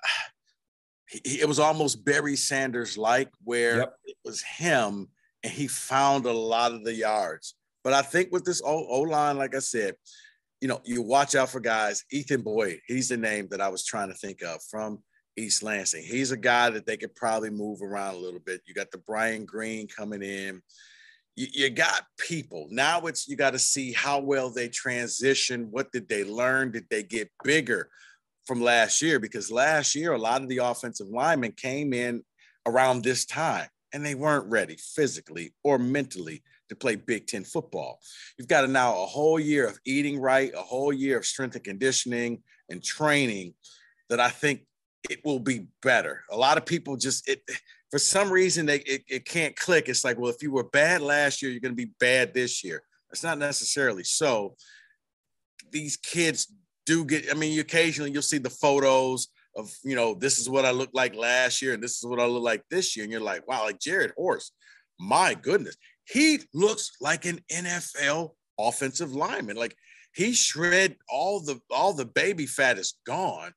He, 1.07 1.39
it 1.41 1.47
was 1.47 1.59
almost 1.59 2.03
Barry 2.03 2.35
Sanders 2.35 2.97
like, 2.97 3.29
where 3.43 3.77
Yep. 3.77 3.97
it 4.05 4.17
was 4.25 4.41
him, 4.41 5.09
and 5.43 5.53
he 5.53 5.67
found 5.67 6.25
a 6.25 6.33
lot 6.33 6.71
of 6.74 6.83
the 6.83 6.93
yards. 6.93 7.55
But 7.83 7.93
I 7.93 8.01
think 8.01 8.31
with 8.31 8.45
this 8.45 8.62
O 8.65 9.01
line, 9.01 9.38
like 9.38 9.55
I 9.55 9.59
said, 9.59 9.95
you 10.62 10.67
know, 10.67 10.81
you 10.83 11.01
watch 11.03 11.35
out 11.35 11.50
for 11.50 11.59
guys. 11.59 12.03
Ethan 12.12 12.41
Boyd, 12.41 12.79
he's 12.88 13.09
the 13.09 13.17
name 13.17 13.47
that 13.51 13.62
I 13.62 13.69
was 13.69 13.85
trying 13.85 14.07
to 14.07 14.15
think 14.15 14.41
of 14.41 14.63
from 14.63 15.03
East 15.38 15.62
Lansing. 15.62 16.03
He's 16.03 16.31
a 16.31 16.38
guy 16.38 16.71
that 16.71 16.88
they 16.88 16.97
could 16.97 17.13
probably 17.13 17.51
move 17.51 17.81
around 17.83 18.15
a 18.15 18.19
little 18.19 18.39
bit. 18.39 18.62
You 18.65 18.74
got 18.74 18.89
the 18.89 18.97
Brian 18.97 19.45
Greene 19.45 19.88
coming 19.88 20.24
in. 20.24 20.62
You, 21.35 21.47
you 21.51 21.69
got 21.69 22.03
people. 22.17 22.67
Now 22.71 23.01
it's 23.01 23.27
you 23.27 23.35
got 23.35 23.51
to 23.51 23.59
see 23.59 23.91
how 23.91 24.19
well 24.19 24.50
they 24.50 24.69
transition. 24.69 25.67
What 25.69 25.91
did 25.91 26.07
they 26.09 26.24
learn? 26.24 26.71
Did 26.71 26.85
they 26.89 27.03
get 27.03 27.29
bigger 27.43 27.89
from 28.45 28.61
last 28.61 29.01
year? 29.01 29.19
Because 29.19 29.51
last 29.51 29.95
year, 29.95 30.13
a 30.13 30.17
lot 30.17 30.41
of 30.41 30.49
the 30.49 30.57
offensive 30.57 31.07
linemen 31.07 31.51
came 31.51 31.93
in 31.93 32.23
around 32.65 33.03
this 33.03 33.25
time 33.25 33.67
and 33.93 34.05
they 34.05 34.15
weren't 34.15 34.49
ready 34.49 34.77
physically 34.95 35.53
or 35.63 35.77
mentally 35.77 36.43
to 36.69 36.75
play 36.75 36.95
Big 36.95 37.27
Ten 37.27 37.43
football. 37.43 37.99
You've 38.37 38.47
got 38.47 38.67
now 38.69 38.91
a 38.91 39.05
whole 39.05 39.39
year 39.39 39.67
of 39.67 39.79
eating 39.85 40.19
right, 40.19 40.51
a 40.53 40.61
whole 40.61 40.91
year 40.91 41.17
of 41.17 41.25
strength 41.25 41.55
and 41.55 41.63
conditioning 41.63 42.41
and 42.69 42.83
training 42.83 43.53
that 44.09 44.19
I 44.19 44.29
think 44.29 44.65
it 45.09 45.23
will 45.23 45.39
be 45.39 45.67
better. 45.81 46.23
A 46.31 46.37
lot 46.37 46.57
of 46.57 46.65
people 46.65 46.97
just 46.97 47.27
it 47.29 47.41
for 47.91 47.99
some 47.99 48.31
reason 48.31 48.65
they 48.65 48.79
it, 48.79 49.03
it 49.07 49.25
can't 49.25 49.55
click. 49.55 49.87
It's 49.87 50.03
like, 50.03 50.17
well, 50.17 50.31
if 50.31 50.41
you 50.41 50.51
were 50.51 50.63
bad 50.63 51.01
last 51.01 51.41
year, 51.41 51.51
you're 51.51 51.61
to 51.73 51.75
be 51.75 51.91
bad 51.99 52.33
this 52.33 52.63
year. 52.63 52.81
It's 53.11 53.23
not 53.23 53.37
necessarily 53.37 54.03
so. 54.03 54.55
These 55.71 55.97
kids 55.97 56.51
do 56.85 57.05
get. 57.05 57.31
I 57.31 57.33
mean, 57.33 57.59
occasionally 57.59 58.11
you'll 58.11 58.21
see 58.21 58.37
the 58.37 58.49
photos 58.49 59.29
of 59.55 59.73
you 59.83 59.95
know 59.95 60.13
this 60.13 60.37
is 60.39 60.49
what 60.49 60.65
I 60.65 60.71
looked 60.71 60.95
like 60.95 61.15
last 61.15 61.61
year 61.61 61.73
and 61.73 61.83
this 61.83 61.97
is 61.97 62.05
what 62.05 62.19
I 62.19 62.25
look 62.25 62.43
like 62.43 62.63
this 62.69 62.95
year, 62.95 63.03
and 63.03 63.11
you're 63.11 63.21
like, 63.21 63.47
wow, 63.47 63.63
like 63.63 63.79
Jarrett 63.79 64.13
Horst, 64.17 64.53
my 64.99 65.33
goodness, 65.33 65.75
he 66.05 66.39
looks 66.53 66.91
like 67.01 67.25
an 67.25 67.39
NFL 67.51 68.31
offensive 68.59 69.13
lineman. 69.13 69.57
Like 69.57 69.75
he 70.13 70.33
shred 70.33 70.95
all 71.09 71.41
the 71.41 71.59
all 71.69 71.93
the 71.93 72.05
baby 72.05 72.45
fat 72.45 72.77
is 72.77 72.95
gone. 73.05 73.51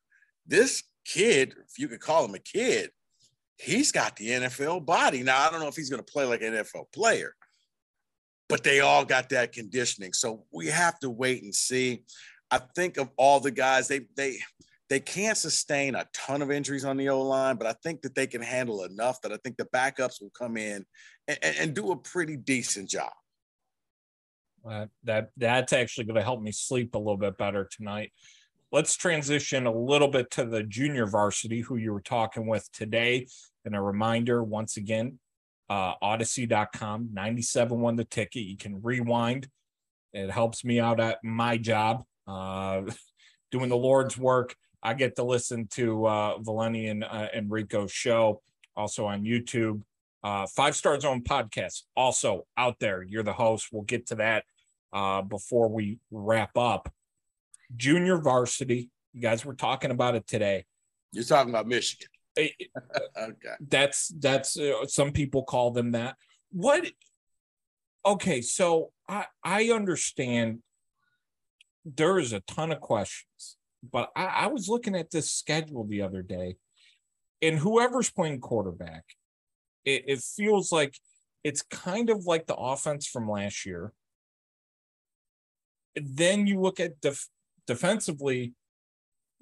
This 0.47 0.83
kid, 1.05 1.55
if 1.67 1.79
you 1.79 1.89
could 1.89 2.01
call 2.01 2.25
him 2.25 2.35
a 2.35 2.39
kid, 2.39 2.91
he's 3.59 3.93
got 3.93 4.17
the 4.17 4.29
NFL 4.29 4.87
body. 4.87 5.23
Now, 5.23 5.47
I 5.47 5.51
don't 5.51 5.61
know 5.61 5.69
if 5.69 5.77
he's 5.77 5.91
going 5.91 6.03
to 6.03 6.13
play 6.13 6.25
like 6.25 6.43
an 6.43 6.55
NFL 6.55 6.93
player, 6.93 7.35
but 8.49 8.63
they 8.63 8.81
all 8.81 9.05
got 9.05 9.29
that 9.31 9.53
conditioning. 9.53 10.13
So 10.13 10.45
we 10.53 10.69
have 10.69 10.99
to 11.01 11.11
wait 11.11 11.43
and 11.43 11.55
see. 11.55 12.03
I 12.51 12.59
think 12.59 12.97
of 12.97 13.11
all 13.17 13.41
the 13.41 13.51
guys, 13.51 13.89
they 13.89 14.03
they 14.17 14.39
they 14.89 15.01
can't 15.01 15.37
sustain 15.37 15.95
a 15.95 16.07
ton 16.15 16.41
of 16.41 16.51
injuries 16.51 16.85
on 16.85 16.97
the 16.97 17.11
O 17.11 17.21
line, 17.23 17.57
but 17.57 17.67
I 17.67 17.75
think 17.83 18.03
that 18.03 18.15
they 18.15 18.27
can 18.27 18.41
handle 18.41 18.85
enough 18.85 19.21
that 19.21 19.33
I 19.33 19.37
think 19.45 19.57
the 19.57 19.67
backups 19.67 20.21
will 20.21 20.31
come 20.31 20.57
in 20.57 20.85
and, 21.27 21.39
and, 21.43 21.75
do 21.75 21.93
a 21.93 21.97
pretty 21.97 22.37
decent 22.39 22.89
job. 22.89 23.13
Uh, 24.69 24.87
that 25.05 25.29
that's 25.37 25.73
actually 25.73 26.05
going 26.05 26.17
to 26.17 26.23
help 26.23 26.41
me 26.41 26.53
sleep 26.53 26.95
a 26.95 26.99
little 26.99 27.19
bit 27.19 27.37
better 27.37 27.69
tonight. 27.71 28.13
Let's 28.73 28.97
transition 28.97 29.67
a 29.67 29.73
little 29.73 30.09
bit 30.09 30.31
to 30.33 30.45
the 30.45 30.63
junior 30.63 31.07
varsity 31.07 31.61
who 31.61 31.77
you 31.77 31.93
were 31.93 32.03
talking 32.03 32.47
with 32.47 32.71
today. 32.73 33.27
And 33.65 33.77
a 33.77 33.81
reminder 33.81 34.43
once 34.43 34.77
again, 34.77 35.19
uh, 35.71 35.95
audacy.com 36.03 37.11
97 37.13 37.81
won 37.81 37.97
the 37.97 38.05
ticket. 38.05 38.43
You 38.43 38.57
can 38.57 38.83
rewind. 38.83 39.49
It 40.13 40.31
helps 40.31 40.65
me 40.65 40.81
out 40.81 41.01
at 41.01 41.19
my 41.23 41.59
job, 41.59 42.05
uh, 42.29 42.83
doing 43.51 43.69
the 43.69 43.77
Lord's 43.77 44.17
work. 44.17 44.55
I 44.83 44.95
get 44.95 45.17
to 45.17 45.25
listen 45.25 45.67
to 45.73 46.07
uh, 46.07 46.39
Valenti 46.39 46.87
and 46.87 47.03
uh, 47.03 47.29
Enrico's 47.35 47.91
show 47.91 48.43
also 48.77 49.07
on 49.07 49.25
YouTube. 49.25 49.83
Uh, 50.23 50.47
Five 50.47 50.77
Star 50.77 50.99
Zone 51.01 51.23
podcast 51.23 51.83
also 51.97 52.47
out 52.57 52.79
there. 52.79 53.03
You're 53.03 53.23
the 53.23 53.33
host. 53.33 53.69
We'll 53.73 53.83
get 53.83 54.07
to 54.09 54.17
that 54.17 54.45
uh, 54.93 55.23
before 55.23 55.69
we 55.69 55.99
wrap 56.11 56.57
up. 56.57 56.93
Junior 57.77 58.19
varsity. 58.19 58.91
You 59.13 59.21
guys 59.21 59.45
were 59.45 59.55
talking 59.55 59.91
about 59.91 60.15
it 60.15 60.27
today. 60.27 60.65
You're 61.13 61.25
talking 61.25 61.51
about 61.51 61.67
Michigan. 61.67 62.09
Okay. 63.19 63.55
That's 63.69 64.13
that's 64.17 64.57
uh, 64.57 64.87
some 64.87 65.11
people 65.11 65.43
call 65.43 65.73
them 65.73 65.91
that. 65.93 66.15
What? 66.53 66.89
Okay, 68.07 68.43
so 68.43 68.93
I 69.09 69.27
I 69.43 69.71
understand 69.71 70.61
there 71.97 72.19
is 72.19 72.33
a 72.33 72.41
ton 72.41 72.73
of 72.73 72.81
questions, 72.81 73.57
but 73.93 74.11
I, 74.17 74.25
I 74.25 74.47
was 74.49 74.69
looking 74.69 74.95
at 74.95 75.11
this 75.11 75.31
schedule 75.31 75.85
the 75.85 76.03
other 76.03 76.23
day, 76.23 76.57
and 77.41 77.59
whoever's 77.59 78.11
playing 78.11 78.41
quarterback, 78.41 79.05
it, 79.85 80.05
it 80.07 80.21
feels 80.21 80.73
like 80.73 80.99
it's 81.45 81.63
kind 81.63 82.11
of 82.11 82.27
like 82.27 82.47
the 82.47 82.57
offense 82.57 83.07
from 83.07 83.31
last 83.31 83.65
year. 83.65 83.93
Then 85.95 86.47
you 86.47 86.61
look 86.61 86.81
at 86.81 87.01
def- 87.01 87.29
defensively, 87.67 88.55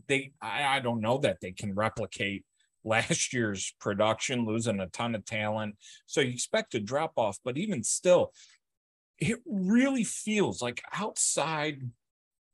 they 0.09 0.33
I, 0.41 0.77
I 0.77 0.81
don't 0.81 1.01
know 1.01 1.19
that 1.19 1.39
they 1.41 1.53
can 1.53 1.75
replicate 1.75 2.45
last 2.85 3.33
year's 3.33 3.75
production, 3.81 4.47
losing 4.47 4.81
a 4.81 4.87
ton 4.87 5.15
of 5.15 5.25
talent. 5.25 5.77
So 6.07 6.21
you 6.21 6.31
expect 6.31 6.75
a 6.75 6.81
drop 6.81 7.13
off, 7.17 7.39
but 7.45 7.59
even 7.59 7.83
still, 7.83 8.33
it 9.19 9.39
really 9.45 10.05
feels 10.05 10.63
like 10.63 10.83
outside 10.93 11.83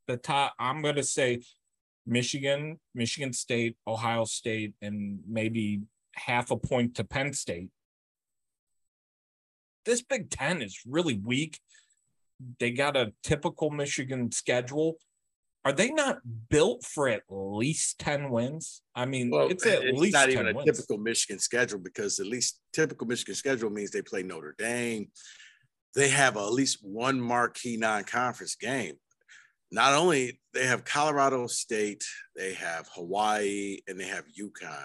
the 0.06 0.16
top, 0.16 0.54
I'm 0.58 0.82
going 0.82 0.96
to 0.96 1.02
say 1.02 1.42
Michigan, 2.06 2.80
Michigan 2.94 3.32
State, 3.32 3.76
Ohio 3.86 4.24
State, 4.24 4.74
and 4.82 5.20
maybe 5.28 5.82
half 6.14 6.50
a 6.50 6.56
point 6.56 6.96
to 6.96 7.04
Penn 7.04 7.32
State. 7.32 7.68
This 9.84 10.02
Big 10.02 10.30
Ten 10.30 10.62
is 10.62 10.80
really 10.86 11.18
weak. 11.18 11.58
They 12.58 12.70
got 12.70 12.96
a 12.96 13.12
typical 13.22 13.70
Michigan 13.70 14.30
schedule. 14.32 14.96
Are 15.64 15.72
they 15.72 15.90
not 15.90 16.18
built 16.48 16.84
for 16.84 17.08
at 17.08 17.22
least 17.28 18.00
10 18.00 18.30
wins? 18.30 18.82
I 18.96 19.06
mean, 19.06 19.30
well, 19.30 19.48
it's 19.48 19.64
at 19.64 19.84
it's 19.84 19.98
least 19.98 20.14
not 20.14 20.28
even 20.30 20.48
a 20.48 20.52
wins. 20.54 20.66
typical 20.66 20.98
Michigan 20.98 21.38
schedule 21.38 21.78
because 21.78 22.18
at 22.18 22.26
least 22.26 22.60
typical 22.72 23.06
Michigan 23.06 23.36
schedule 23.36 23.70
means 23.70 23.92
they 23.92 24.02
play 24.02 24.24
Notre 24.24 24.56
Dame. 24.58 25.08
They 25.94 26.08
have 26.08 26.36
at 26.36 26.52
least 26.52 26.78
one 26.82 27.20
marquee 27.20 27.76
non-conference 27.76 28.56
game 28.56 28.94
not 29.72 29.94
only 29.94 30.38
they 30.52 30.66
have 30.66 30.84
Colorado 30.84 31.46
State, 31.46 32.04
they 32.36 32.52
have 32.52 32.88
Hawaii, 32.94 33.78
and 33.88 33.98
they 33.98 34.06
have 34.06 34.26
UConn. 34.38 34.84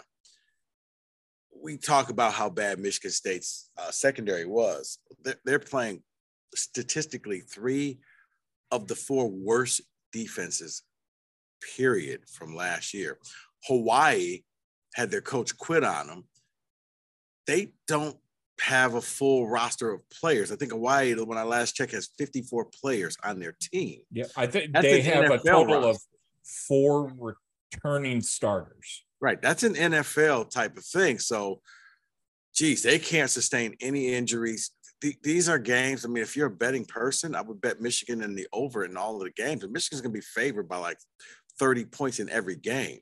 We 1.61 1.77
talk 1.77 2.09
about 2.09 2.33
how 2.33 2.49
bad 2.49 2.79
Michigan 2.79 3.11
State's 3.11 3.69
uh, 3.77 3.91
secondary 3.91 4.45
was. 4.45 4.99
They're, 5.23 5.35
they're 5.43 5.59
playing 5.59 6.03
statistically 6.55 7.41
three 7.41 7.99
of 8.71 8.87
the 8.87 8.95
four 8.95 9.27
worst 9.27 9.81
defenses, 10.13 10.83
period, 11.75 12.21
from 12.29 12.55
last 12.55 12.93
year. 12.93 13.17
Hawaii 13.65 14.43
had 14.95 15.11
their 15.11 15.21
coach 15.21 15.57
quit 15.57 15.83
on 15.83 16.07
them. 16.07 16.23
They 17.45 17.73
don't 17.87 18.17
have 18.59 18.95
a 18.95 19.01
full 19.01 19.47
roster 19.47 19.91
of 19.91 20.01
players. 20.09 20.51
I 20.51 20.55
think 20.55 20.71
Hawaii, 20.71 21.13
when 21.15 21.37
I 21.37 21.43
last 21.43 21.75
checked, 21.75 21.93
has 21.93 22.09
54 22.17 22.65
players 22.65 23.17
on 23.23 23.39
their 23.39 23.55
team. 23.59 24.01
Yeah, 24.11 24.25
I 24.35 24.47
think 24.47 24.73
That's 24.73 24.83
they 24.83 25.01
have 25.01 25.25
NFL 25.25 25.33
a 25.33 25.37
total 25.37 25.75
roster. 25.75 25.89
of 25.89 25.97
four 26.67 27.13
returning 27.73 28.21
starters. 28.21 29.03
Right. 29.19 29.41
That's 29.41 29.63
an 29.63 29.73
NFL 29.73 30.51
type 30.51 30.77
of 30.77 30.85
thing. 30.85 31.19
So, 31.19 31.61
geez, 32.53 32.83
they 32.83 32.99
can't 32.99 33.29
sustain 33.29 33.75
any 33.81 34.13
injuries. 34.13 34.71
Th- 35.01 35.17
these 35.23 35.49
are 35.49 35.59
games. 35.59 36.05
I 36.05 36.07
mean, 36.07 36.23
if 36.23 36.35
you're 36.35 36.47
a 36.47 36.51
betting 36.51 36.85
person, 36.85 37.35
I 37.35 37.41
would 37.41 37.61
bet 37.61 37.81
Michigan 37.81 38.21
in 38.21 38.35
the 38.35 38.47
over 38.53 38.85
in 38.85 38.97
all 38.97 39.15
of 39.17 39.23
the 39.23 39.31
games. 39.31 39.63
And 39.63 39.73
Michigan's 39.73 40.01
going 40.01 40.13
to 40.13 40.19
be 40.19 40.25
favored 40.33 40.67
by 40.67 40.77
like 40.77 40.97
30 41.59 41.85
points 41.85 42.19
in 42.19 42.29
every 42.29 42.55
game. 42.55 42.99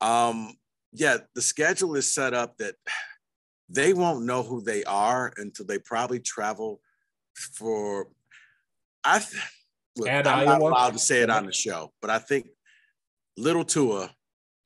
Um, 0.00 0.54
yeah, 0.92 1.18
the 1.34 1.42
schedule 1.42 1.94
is 1.96 2.12
set 2.12 2.34
up 2.34 2.56
that 2.58 2.74
they 3.68 3.92
won't 3.92 4.24
know 4.24 4.42
who 4.42 4.60
they 4.62 4.84
are 4.84 5.32
until 5.36 5.66
they 5.66 5.78
probably 5.78 6.20
travel 6.20 6.80
for. 7.34 8.08
I 9.04 9.22
look, 9.96 10.08
I'm 10.08 10.26
Iowa. 10.26 10.44
not 10.44 10.60
allowed 10.60 10.92
to 10.92 10.98
say 10.98 11.22
it 11.22 11.30
on 11.30 11.46
the 11.46 11.52
show, 11.52 11.92
but 12.00 12.10
I 12.10 12.18
think 12.18 12.48
Little 13.36 13.64
Tua, 13.64 14.10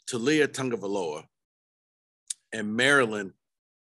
Taulia 0.08 0.46
Tagovailoa, 0.46 1.24
and 2.52 2.74
Maryland 2.74 3.32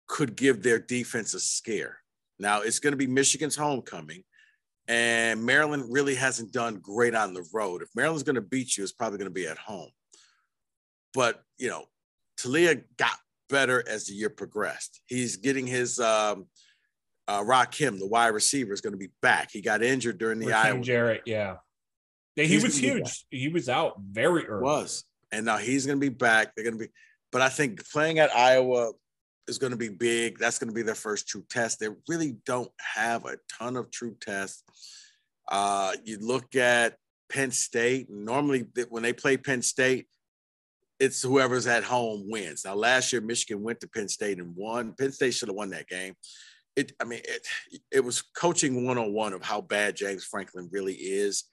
could 0.07 0.37
give 0.37 0.63
their 0.63 0.79
defense 0.79 1.35
a 1.35 1.41
scare. 1.41 1.99
Now 2.39 2.61
it's 2.61 2.79
going 2.79 2.93
to 2.93 2.99
be 2.99 3.07
Michigan's 3.07 3.57
homecoming, 3.57 4.23
and 4.89 5.43
Maryland 5.43 5.85
really 5.89 6.15
hasn't 6.15 6.53
done 6.53 6.77
great 6.77 7.15
on 7.15 7.35
the 7.35 7.47
road. 7.53 7.83
If 7.83 7.89
Maryland's 7.95 8.23
going 8.23 8.37
to 8.37 8.43
beat 8.43 8.77
you, 8.77 8.83
it's 8.83 8.93
probably 8.93 9.19
going 9.19 9.31
to 9.31 9.35
be 9.35 9.47
at 9.47 9.59
home. 9.59 9.91
But 11.15 11.43
you 11.59 11.71
know, 11.71 11.87
Taulia 12.39 12.83
got 12.99 13.17
better 13.49 13.83
as 13.89 14.07
the 14.07 14.15
year 14.15 14.31
progressed. 14.31 15.01
He's 15.07 15.37
getting 15.37 15.67
his 15.67 15.99
um, 15.99 16.47
uh, 17.29 17.43
Rakim, 17.43 17.99
the 17.99 18.07
wide 18.07 18.29
receiver, 18.29 18.73
is 18.73 18.81
going 18.81 18.93
to 18.93 18.99
be 18.99 19.11
back. 19.23 19.51
He 19.53 19.61
got 19.61 19.83
injured 19.83 20.19
during 20.19 20.39
the 20.39 20.53
Iowa. 20.53 20.81
Jarrett, 20.81 21.23
yeah. 21.27 21.57
he 22.35 22.59
was 22.59 22.79
huge. 22.79 23.27
He 23.31 23.49
was 23.49 23.69
out 23.69 23.95
very 24.01 24.47
early. 24.47 24.63
Was 24.63 25.05
and 25.33 25.47
now 25.47 25.57
he's 25.57 25.87
going 25.87 25.99
to 25.99 26.01
be 26.01 26.15
back. 26.15 26.55
They're 26.55 26.65
going 26.65 26.79
to 26.79 26.87
be, 26.87 26.93
but 27.33 27.43
I 27.43 27.49
think 27.49 27.89
playing 27.91 28.19
at 28.19 28.35
Iowa 28.35 28.93
is 29.49 29.59
going 29.59 29.73
to 29.73 29.77
be 29.77 29.89
big. 29.89 30.39
That's 30.39 30.59
going 30.59 30.69
to 30.69 30.75
be 30.75 30.83
their 30.83 30.95
first 30.95 31.29
true 31.29 31.45
test. 31.49 31.81
They 31.81 31.89
really 32.09 32.37
don't 32.47 32.71
have 32.79 33.25
a 33.25 33.37
ton 33.59 33.77
of 33.77 33.91
true 33.91 34.17
tests. 34.21 34.63
Uh, 35.49 35.93
you 36.05 36.19
look 36.19 36.57
at 36.57 36.97
Penn 37.31 37.51
State. 37.51 38.09
Normally, 38.11 38.67
when 38.89 39.03
they 39.03 39.13
play 39.13 39.37
Penn 39.37 39.63
State, 39.63 40.07
it's 40.99 41.23
whoever's 41.23 41.67
at 41.67 41.85
home 41.85 42.25
wins. 42.29 42.65
Now, 42.65 42.75
last 42.75 43.13
year 43.13 43.21
Michigan 43.21 43.63
went 43.63 43.81
to 43.81 43.89
Penn 43.89 44.09
State 44.09 44.39
and 44.39 44.55
won. 44.57 44.95
Penn 44.99 45.13
State 45.13 45.35
should 45.35 45.49
have 45.49 45.57
won 45.57 45.71
that 45.71 45.89
game. 45.89 46.15
It, 46.75 46.93
I 47.01 47.05
mean, 47.05 47.21
it, 47.25 47.47
it 47.91 48.05
was 48.05 48.23
coaching 48.23 48.87
one 48.87 48.99
on 48.99 49.13
one 49.13 49.33
of 49.33 49.43
how 49.43 49.61
bad 49.61 49.97
James 49.97 50.25
Franklin 50.25 50.69
really 50.71 50.95
is, 50.95 51.45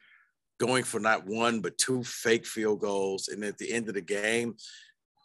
going 0.60 0.84
for 0.84 1.00
not 1.00 1.26
one 1.26 1.62
but 1.62 1.78
two 1.78 2.04
fake 2.04 2.46
field 2.46 2.80
goals, 2.80 3.28
and 3.28 3.44
at 3.44 3.58
the 3.58 3.72
end 3.72 3.88
of 3.88 3.96
the 3.96 4.02
game, 4.02 4.56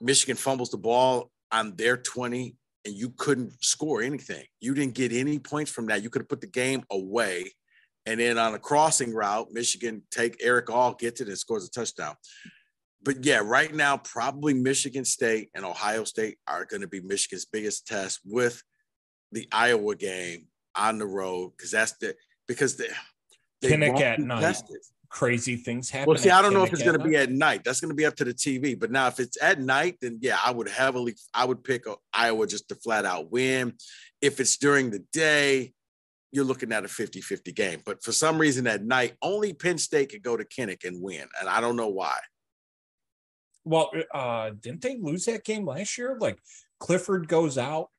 Michigan 0.00 0.37
fumbles 0.37 0.70
the 0.70 0.78
ball 0.78 1.31
on 1.50 1.74
their 1.76 1.96
twenty, 1.96 2.57
and 2.85 2.94
you 2.94 3.11
couldn't 3.11 3.52
score 3.62 4.02
anything. 4.02 4.44
You 4.61 4.74
didn't 4.74 4.94
get 4.94 5.12
any 5.12 5.38
points 5.38 5.70
from 5.70 5.87
that. 5.87 6.02
You 6.02 6.11
could 6.11 6.22
have 6.22 6.28
put 6.28 6.40
the 6.40 6.46
game 6.46 6.85
away. 6.90 7.52
And 8.07 8.20
then 8.20 8.38
on 8.38 8.54
a 8.54 8.59
crossing 8.59 9.12
route, 9.12 9.48
Michigan 9.52 10.02
take 10.11 10.37
Erick 10.40 10.70
All 10.70 10.94
gets 10.94 11.20
it 11.20 11.28
and 11.28 11.37
scores 11.37 11.66
a 11.66 11.70
touchdown 11.70 12.14
but 13.02 13.24
yeah, 13.24 13.40
right 13.44 13.72
now, 13.72 13.96
probably 13.96 14.54
Michigan 14.54 15.04
State 15.04 15.50
and 15.54 15.64
Ohio 15.64 16.04
State 16.04 16.38
are 16.46 16.64
going 16.64 16.80
to 16.80 16.88
be 16.88 17.00
Michigan's 17.00 17.44
biggest 17.44 17.87
test 17.87 18.20
with 18.24 18.62
the 19.32 19.46
Iowa 19.52 19.94
game 19.94 20.46
on 20.74 20.98
the 20.98 21.06
road 21.06 21.52
because 21.56 21.70
that's 21.70 21.92
the 21.98 22.14
because 22.46 22.76
the 22.76 22.88
they 23.61 23.70
Kinnick 23.70 24.00
at 24.00 24.20
night. 24.20 24.40
Tested. 24.40 24.78
Crazy 25.11 25.56
things 25.56 25.88
happen. 25.88 26.06
Well, 26.06 26.18
see, 26.18 26.28
I 26.28 26.42
don't 26.42 26.52
know 26.52 26.64
if 26.64 26.72
it's 26.72 26.82
going 26.82 26.98
to 26.98 27.04
be 27.04 27.16
at 27.16 27.30
night. 27.30 27.64
That's 27.64 27.80
going 27.80 27.88
to 27.88 27.94
be 27.94 28.04
up 28.04 28.14
to 28.16 28.24
the 28.24 28.34
TV. 28.34 28.78
But 28.78 28.90
now, 28.90 29.06
if 29.06 29.18
it's 29.20 29.40
at 29.40 29.58
night, 29.58 29.96
then 30.02 30.18
yeah, 30.20 30.37
I 30.44 30.50
would 30.50 30.68
heavily, 30.68 31.16
I 31.32 31.46
would 31.46 31.64
pick 31.64 31.84
Iowa 32.12 32.46
just 32.46 32.68
to 32.68 32.74
flat 32.74 33.06
out 33.06 33.32
win. 33.32 33.72
If 34.20 34.38
it's 34.38 34.58
during 34.58 34.90
the 34.90 34.98
day, 35.12 35.72
you're 36.30 36.44
looking 36.44 36.72
at 36.72 36.84
a 36.84 36.88
50 36.88 37.22
50 37.22 37.52
game. 37.52 37.80
But 37.87 38.02
for 38.02 38.12
some 38.12 38.38
reason 38.38 38.66
at 38.66 38.84
night, 38.84 39.14
only 39.22 39.54
Penn 39.54 39.78
State 39.78 40.11
could 40.11 40.22
go 40.22 40.37
to 40.37 40.44
Kinnick 40.44 40.84
and 40.84 41.00
win. 41.00 41.26
And 41.40 41.48
I 41.48 41.62
don't 41.62 41.76
know 41.76 41.88
why. 41.88 42.18
Well, 43.68 43.90
uh, 44.14 44.50
didn't 44.59 44.81
they 44.81 44.96
lose 44.96 45.26
that 45.26 45.44
game 45.44 45.66
last 45.66 45.98
year? 45.98 46.16
Like 46.18 46.38
Clifford 46.81 47.28
goes 47.28 47.59
out. 47.59 47.90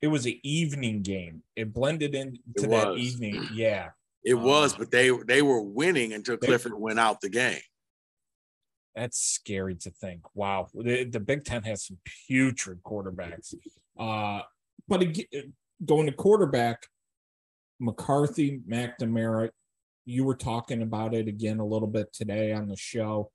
It 0.00 0.08
was 0.08 0.26
an 0.26 0.38
evening 0.42 1.02
game. 1.02 1.44
It 1.54 1.72
blended 1.72 2.16
into 2.16 2.40
it 2.56 2.70
that 2.70 2.96
evening. 2.96 3.46
Yeah. 3.54 3.90
It 4.24 4.34
was, 4.34 4.74
uh, 4.74 4.78
but 4.78 4.90
they 4.90 5.10
they 5.10 5.42
were 5.42 5.62
winning 5.62 6.12
until 6.12 6.36
Clifford 6.36 6.72
they, 6.72 6.76
went 6.76 6.98
out 6.98 7.20
the 7.20 7.28
game. 7.28 7.60
That's 8.96 9.18
scary 9.18 9.76
to 9.76 9.90
think. 9.90 10.22
Wow, 10.34 10.68
the, 10.74 11.04
the 11.04 11.20
Big 11.20 11.44
Ten 11.44 11.62
has 11.62 11.86
some 11.86 11.98
putrid 12.26 12.82
quarterbacks. 12.82 13.54
Uh, 13.98 14.42
but 14.88 15.02
again, 15.02 15.54
going 15.84 16.06
to 16.06 16.12
quarterback, 16.12 16.86
McCarthy, 17.80 18.60
McNamara, 18.68 19.50
you 20.04 20.24
were 20.24 20.36
talking 20.36 20.82
about 20.82 21.14
it 21.14 21.28
again 21.28 21.58
a 21.58 21.66
little 21.66 21.88
bit 21.88 22.12
today 22.12 22.52
on 22.52 22.68
the 22.68 22.76
show 22.76 23.30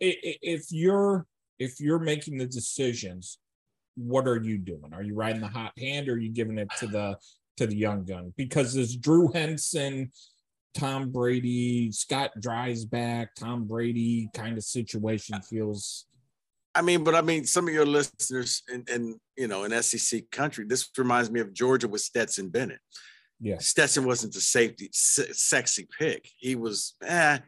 if 0.00 0.66
you're 0.70 1.26
if 1.58 1.78
you're 1.78 1.98
making 1.98 2.38
the 2.38 2.46
decisions, 2.46 3.38
what 3.96 4.26
are 4.26 4.40
you 4.40 4.58
doing? 4.58 4.92
Are 4.92 5.02
you 5.02 5.14
riding 5.14 5.42
the 5.42 5.48
hot 5.48 5.72
hand 5.78 6.08
or 6.08 6.14
are 6.14 6.18
you 6.18 6.30
giving 6.30 6.58
it 6.58 6.68
to 6.78 6.86
the 6.86 7.16
to 7.58 7.66
the 7.66 7.76
young 7.76 8.04
gun? 8.04 8.32
Because 8.36 8.74
this 8.74 8.96
Drew 8.96 9.30
Henson, 9.32 10.10
Tom 10.74 11.10
Brady, 11.10 11.92
Scott 11.92 12.30
Dreisbach, 12.40 13.28
Tom 13.38 13.64
Brady 13.64 14.28
kind 14.34 14.56
of 14.56 14.64
situation 14.64 15.40
feels. 15.42 16.06
I 16.74 16.82
mean, 16.82 17.02
but 17.04 17.14
I 17.14 17.20
mean, 17.20 17.44
some 17.44 17.66
of 17.66 17.74
your 17.74 17.86
listeners 17.86 18.62
in, 18.72 18.84
in 18.92 19.20
you 19.36 19.48
know 19.48 19.64
in 19.64 19.82
SEC 19.82 20.30
country, 20.30 20.64
this 20.66 20.88
reminds 20.96 21.30
me 21.30 21.40
of 21.40 21.52
Georgia 21.52 21.88
with 21.88 22.00
Stetson 22.00 22.48
Bennett. 22.48 22.80
Yeah, 23.40 23.58
Stetson 23.58 24.04
wasn't 24.04 24.34
the 24.34 24.40
safety 24.40 24.88
sexy 24.92 25.88
pick. 25.98 26.30
He 26.36 26.56
was, 26.56 26.94
eh, 27.02 27.38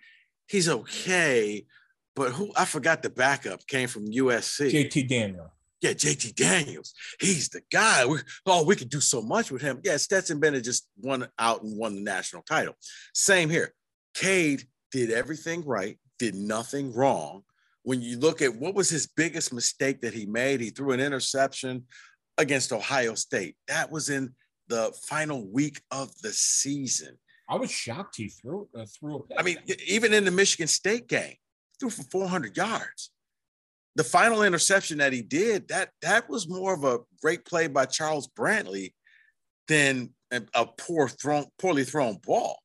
he's 0.48 0.68
okay, 0.68 1.66
but 2.14 2.32
who 2.32 2.52
I 2.56 2.64
forgot 2.64 3.02
the 3.02 3.10
backup 3.10 3.66
came 3.66 3.88
from 3.88 4.06
USC. 4.06 4.70
JT 4.70 5.08
Daniel. 5.08 5.52
Yeah, 5.80 5.92
JT 5.92 6.36
Daniels. 6.36 6.94
He's 7.20 7.48
the 7.48 7.62
guy. 7.72 8.06
We, 8.06 8.18
oh, 8.46 8.64
we 8.64 8.76
could 8.76 8.88
do 8.88 9.00
so 9.00 9.20
much 9.20 9.50
with 9.50 9.62
him. 9.62 9.80
Yeah, 9.82 9.96
Stetson 9.96 10.38
Bennett 10.38 10.64
just 10.64 10.86
won 11.00 11.28
out 11.38 11.62
and 11.62 11.76
won 11.76 11.96
the 11.96 12.02
national 12.02 12.42
title. 12.42 12.74
Same 13.14 13.50
here. 13.50 13.74
Cade 14.14 14.64
did 14.92 15.10
everything 15.10 15.64
right, 15.64 15.98
did 16.18 16.34
nothing 16.34 16.92
wrong. 16.92 17.42
When 17.82 18.00
you 18.00 18.18
look 18.18 18.42
at 18.42 18.54
what 18.54 18.76
was 18.76 18.88
his 18.88 19.08
biggest 19.08 19.52
mistake 19.52 20.02
that 20.02 20.14
he 20.14 20.24
made, 20.24 20.60
he 20.60 20.70
threw 20.70 20.92
an 20.92 21.00
interception 21.00 21.84
against 22.38 22.72
Ohio 22.72 23.14
State. 23.16 23.56
That 23.66 23.90
was 23.90 24.08
in 24.08 24.34
the 24.68 24.92
final 25.08 25.44
week 25.48 25.80
of 25.90 26.16
the 26.22 26.32
season. 26.32 27.18
I 27.48 27.56
was 27.56 27.70
shocked 27.70 28.16
he 28.16 28.28
threw 28.28 28.68
uh, 28.78 28.86
threw. 28.86 29.26
I 29.36 29.42
mean, 29.42 29.58
even 29.86 30.14
in 30.14 30.24
the 30.24 30.30
Michigan 30.30 30.68
State 30.68 31.08
game, 31.08 31.34
threw 31.82 31.90
for 31.90 32.04
400 32.04 32.56
yards. 32.56 33.10
the 33.94 34.04
final 34.04 34.42
interception 34.42 34.98
that 34.98 35.12
he 35.12 35.20
did, 35.20 35.68
that 35.68 35.90
that 36.00 36.30
was 36.30 36.48
more 36.48 36.72
of 36.72 36.82
a 36.84 37.00
great 37.20 37.44
play 37.44 37.66
by 37.66 37.84
Charles 37.84 38.26
Brantley 38.26 38.94
than 39.68 40.14
a, 40.32 40.40
a 40.54 40.66
poor 40.66 41.08
thrown, 41.08 41.44
poorly 41.58 41.84
thrown 41.84 42.16
ball. 42.26 42.58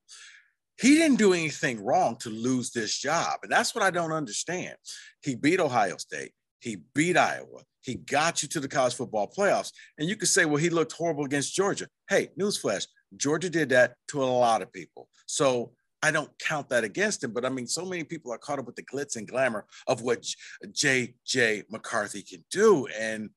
He 0.79 0.95
didn't 0.95 1.17
do 1.17 1.33
anything 1.33 1.83
wrong 1.83 2.15
to 2.21 2.29
lose 2.29 2.71
this 2.71 2.97
job. 2.97 3.39
And 3.43 3.51
that's 3.51 3.75
what 3.75 3.83
I 3.83 3.89
don't 3.89 4.13
understand. 4.13 4.77
He 5.21 5.35
beat 5.35 5.59
Ohio 5.59 5.97
State. 5.97 6.31
He 6.59 6.77
beat 6.95 7.17
Iowa. 7.17 7.63
He 7.81 7.95
got 7.95 8.41
you 8.41 8.47
to 8.49 8.59
the 8.61 8.67
college 8.67 8.95
football 8.95 9.29
playoffs. 9.35 9.71
And 9.97 10.07
you 10.07 10.15
could 10.15 10.29
say, 10.29 10.45
well, 10.45 10.57
he 10.57 10.69
looked 10.69 10.93
horrible 10.93 11.25
against 11.25 11.55
Georgia. 11.55 11.87
Hey, 12.07 12.29
newsflash, 12.39 12.87
Georgia 13.17 13.49
did 13.49 13.69
that 13.69 13.95
to 14.09 14.23
a 14.23 14.25
lot 14.25 14.61
of 14.61 14.71
people. 14.71 15.09
So 15.25 15.73
I 16.03 16.11
don't 16.11 16.29
count 16.39 16.69
that 16.69 16.83
against 16.83 17.23
him, 17.23 17.31
but 17.31 17.45
I 17.45 17.49
mean, 17.49 17.67
so 17.67 17.83
many 17.83 18.03
people 18.03 18.31
are 18.31 18.37
caught 18.37 18.59
up 18.59 18.65
with 18.65 18.75
the 18.75 18.83
glitz 18.83 19.15
and 19.15 19.27
glamour 19.27 19.65
of 19.87 20.01
what 20.01 20.25
J.J. 20.71 21.63
McCarthy 21.69 22.21
can 22.21 22.43
do. 22.51 22.87
And 22.87 23.31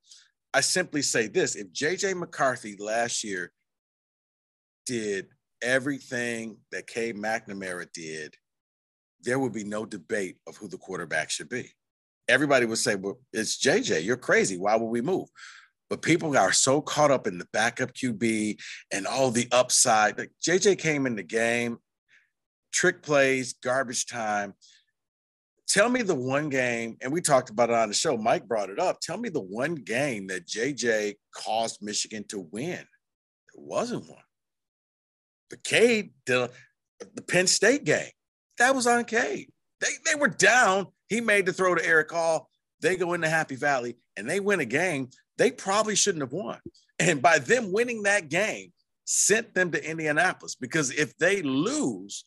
I 0.53 0.61
simply 0.61 1.03
say 1.03 1.27
this 1.27 1.55
if 1.55 1.73
J.J. 1.73 2.15
McCarthy 2.15 2.77
last 2.79 3.25
year 3.25 3.53
did 4.85 5.29
everything 5.63 6.59
that 6.73 6.87
Cade 6.87 7.17
McNamara 7.17 7.91
did, 7.93 8.35
there 9.23 9.39
would 9.39 9.53
be 9.53 9.65
no 9.65 9.85
debate 9.85 10.37
of 10.47 10.57
who 10.57 10.69
the 10.69 10.79
quarterback 10.79 11.31
should 11.31 11.49
be. 11.49 11.71
Everybody 12.29 12.67
would 12.67 12.79
say, 12.79 12.95
Well, 12.95 13.19
it's 13.33 13.59
JJ, 13.59 14.05
you're 14.05 14.17
crazy. 14.17 14.57
Why 14.57 14.77
would 14.77 14.87
we 14.87 15.01
move? 15.01 15.29
But 15.89 16.03
people 16.03 16.37
are 16.37 16.53
so 16.53 16.81
caught 16.81 17.11
up 17.11 17.27
in 17.27 17.39
the 17.39 17.49
backup 17.53 17.93
QB 17.93 18.61
and 18.93 19.07
all 19.07 19.31
the 19.31 19.49
upside. 19.51 20.19
Like 20.19 20.31
JJ 20.43 20.79
came 20.79 21.07
in 21.07 21.17
the 21.17 21.25
game, 21.25 21.79
trick 22.73 23.03
plays, 23.03 23.55
garbage 23.55 24.07
time. 24.07 24.55
Tell 25.69 25.89
me 25.89 26.03
the 26.03 26.15
one 26.15 26.49
game, 26.49 26.97
and 27.01 27.13
we 27.13 27.21
talked 27.21 27.51
about 27.51 27.71
it 27.71 27.77
on 27.77 27.89
the 27.89 27.95
show. 27.95 28.17
Mike 28.17 28.49
brought 28.49 28.71
it 28.71 28.81
up. 28.81 29.01
Tell 29.01 29.17
me 29.17 29.29
the 29.29 29.41
one 29.41 29.77
game 29.77 30.27
that 30.29 30.47
JJ 30.47 31.15
caused 31.35 31.81
Michigan 31.81 32.25
to 32.29 32.41
win. 32.51 32.79
There 32.79 33.65
wasn't 33.65 34.09
one. 34.09 34.19
The 35.51 35.59
Cade, 35.59 36.11
the, 36.27 36.51
the 37.15 37.23
Penn 37.23 37.47
State 37.47 37.85
game, 37.85 38.11
that 38.59 38.75
was 38.75 38.87
on 38.87 39.05
Cade. 39.05 39.49
They, 39.81 39.93
they 40.05 40.17
were 40.17 40.29
down. 40.29 40.89
He 41.09 41.21
made 41.21 41.47
the 41.47 41.53
throw 41.53 41.75
to 41.75 41.87
Erick 41.87 42.13
All. 42.13 42.49
They 42.81 42.97
go 42.97 43.13
into 43.15 43.29
Happy 43.29 43.57
Valley 43.57 43.97
and 44.17 44.29
they 44.29 44.41
win 44.41 44.61
a 44.61 44.65
game 44.65 45.09
they 45.41 45.51
probably 45.51 45.97
shouldn't 45.97 46.21
have 46.21 46.35
won. 46.35 46.61
And 46.99 47.23
by 47.23 47.39
them 47.39 47.73
winning 47.73 48.03
that 48.03 48.29
game, 48.29 48.75
sent 49.07 49.55
them 49.55 49.71
to 49.71 49.83
Indianapolis 49.91 50.55
because 50.55 50.91
if 50.91 51.17
they 51.17 51.41
lose, 51.41 52.27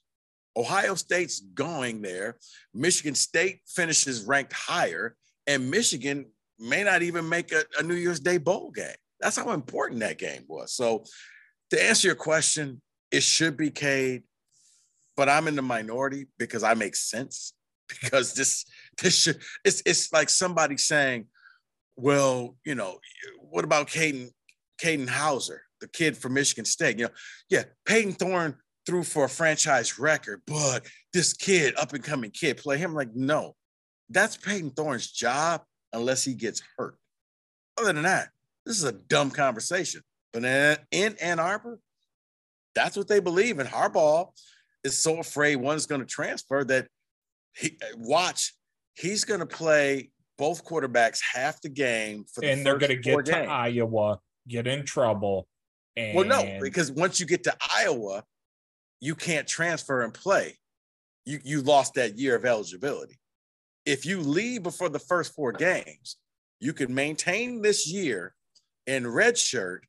Ohio 0.56 0.96
State's 0.96 1.39
going 1.39 2.02
there. 2.02 2.38
Michigan 2.74 3.16
State 3.16 3.62
finishes 3.68 4.24
ranked 4.24 4.54
higher, 4.54 5.16
and 5.48 5.72
Michigan 5.72 6.26
may 6.60 6.84
not 6.84 7.02
even 7.02 7.28
make 7.28 7.52
a, 7.52 7.63
a 7.80 7.84
New 7.84 7.96
Year's 7.96 8.20
Day 8.20 8.38
bowl 8.38 8.72
game. 8.72 8.96
That's 9.20 9.38
how 9.38 9.52
important 9.52 10.02
that 10.02 10.18
game 10.18 10.44
was. 10.48 10.74
So, 10.74 11.06
to 11.72 11.84
answer 11.84 12.08
your 12.08 12.16
question, 12.16 12.82
it 13.12 13.24
should 13.24 13.58
be 13.58 13.72
Cade, 13.72 14.24
but 15.16 15.30
I'm 15.30 15.48
in 15.48 15.56
the 15.56 15.62
minority 15.62 16.28
because 16.38 16.63
I 16.63 16.74
make 16.74 16.96
sense. 16.96 17.54
Because 18.02 18.34
this 18.34 18.66
this 19.02 19.13
should 19.13 19.39
it's 19.63 19.84
it's 19.86 20.12
like 20.12 20.30
somebody 20.30 20.78
saying, 20.78 21.28
well, 21.96 22.56
you 22.66 22.74
know, 22.74 22.98
what 23.38 23.66
about 23.66 23.88
Caden 23.88 24.30
Katin 24.80 25.06
Houser, 25.06 25.62
the 25.80 25.88
kid 25.88 26.18
from 26.18 26.34
Michigan 26.34 26.66
State? 26.66 26.98
You 26.98 27.06
know, 27.06 27.12
yeah, 27.50 27.63
Payton 27.86 28.13
Thorne 28.13 28.56
threw 28.86 29.04
for 29.04 29.26
a 29.26 29.30
franchise 29.30 29.98
record, 30.00 30.41
but 30.48 30.86
this 31.13 31.34
kid, 31.34 31.74
up 31.78 31.93
and 31.93 32.04
coming 32.04 32.32
kid, 32.32 32.58
play 32.58 32.78
him 32.78 32.93
like 32.93 33.15
no, 33.15 33.56
that's 34.10 34.38
Payton 34.38 34.72
Thorne's 34.72 35.12
job 35.12 35.62
unless 35.93 36.24
he 36.24 36.34
gets 36.34 36.62
hurt. 36.78 36.96
Other 37.80 37.93
than 37.93 38.04
that, 38.04 38.30
this 38.65 38.78
is 38.78 38.84
a 38.84 38.91
dumb 38.91 39.32
conversation. 39.32 40.02
But 40.32 40.43
in 40.91 41.15
Ann 41.17 41.39
Arbor, 41.39 41.80
that's 42.76 42.98
what 42.98 43.08
they 43.08 43.19
believe. 43.19 43.60
And 43.60 43.69
Harbaugh 43.69 44.30
is 44.84 44.98
so 44.98 45.19
afraid 45.19 45.58
one's 45.58 45.86
going 45.86 46.02
to 46.02 46.08
transfer 46.08 46.63
that 46.65 46.88
he 47.56 47.78
watch. 47.98 48.54
He's 48.96 49.26
going 49.26 49.39
to 49.39 49.46
play 49.46 50.10
both 50.38 50.65
quarterbacks 50.65 51.19
half 51.34 51.62
the 51.62 51.69
game 51.69 52.26
for 52.32 52.41
the 52.41 52.52
and 52.52 52.65
they're 52.65 52.78
going 52.78 52.89
to 52.89 52.96
get 52.96 53.26
to 53.26 53.43
Iowa, 53.43 54.19
get 54.48 54.67
in 54.67 54.86
trouble. 54.86 55.48
And... 55.96 56.15
Well, 56.15 56.26
no, 56.26 56.58
because 56.60 56.91
once 56.91 57.19
you 57.19 57.26
get 57.26 57.43
to 57.43 57.56
Iowa, 57.76 58.24
you 59.04 59.16
can't 59.16 59.46
transfer 59.46 60.02
and 60.04 60.13
play. 60.13 60.58
You 61.26 61.39
you 61.44 61.62
lost 61.62 61.96
that 61.96 62.18
year 62.18 62.38
of 62.38 62.46
eligibility. 62.46 63.20
If 63.86 64.06
you 64.06 64.22
leave 64.22 64.63
before 64.63 64.88
the 64.88 64.98
first 64.98 65.36
four 65.36 65.52
games, 65.52 66.16
you 66.62 66.72
can 66.72 66.94
maintain 66.94 67.62
this 67.62 67.86
year 67.86 68.34
in 68.88 69.04
redshirt, 69.04 69.80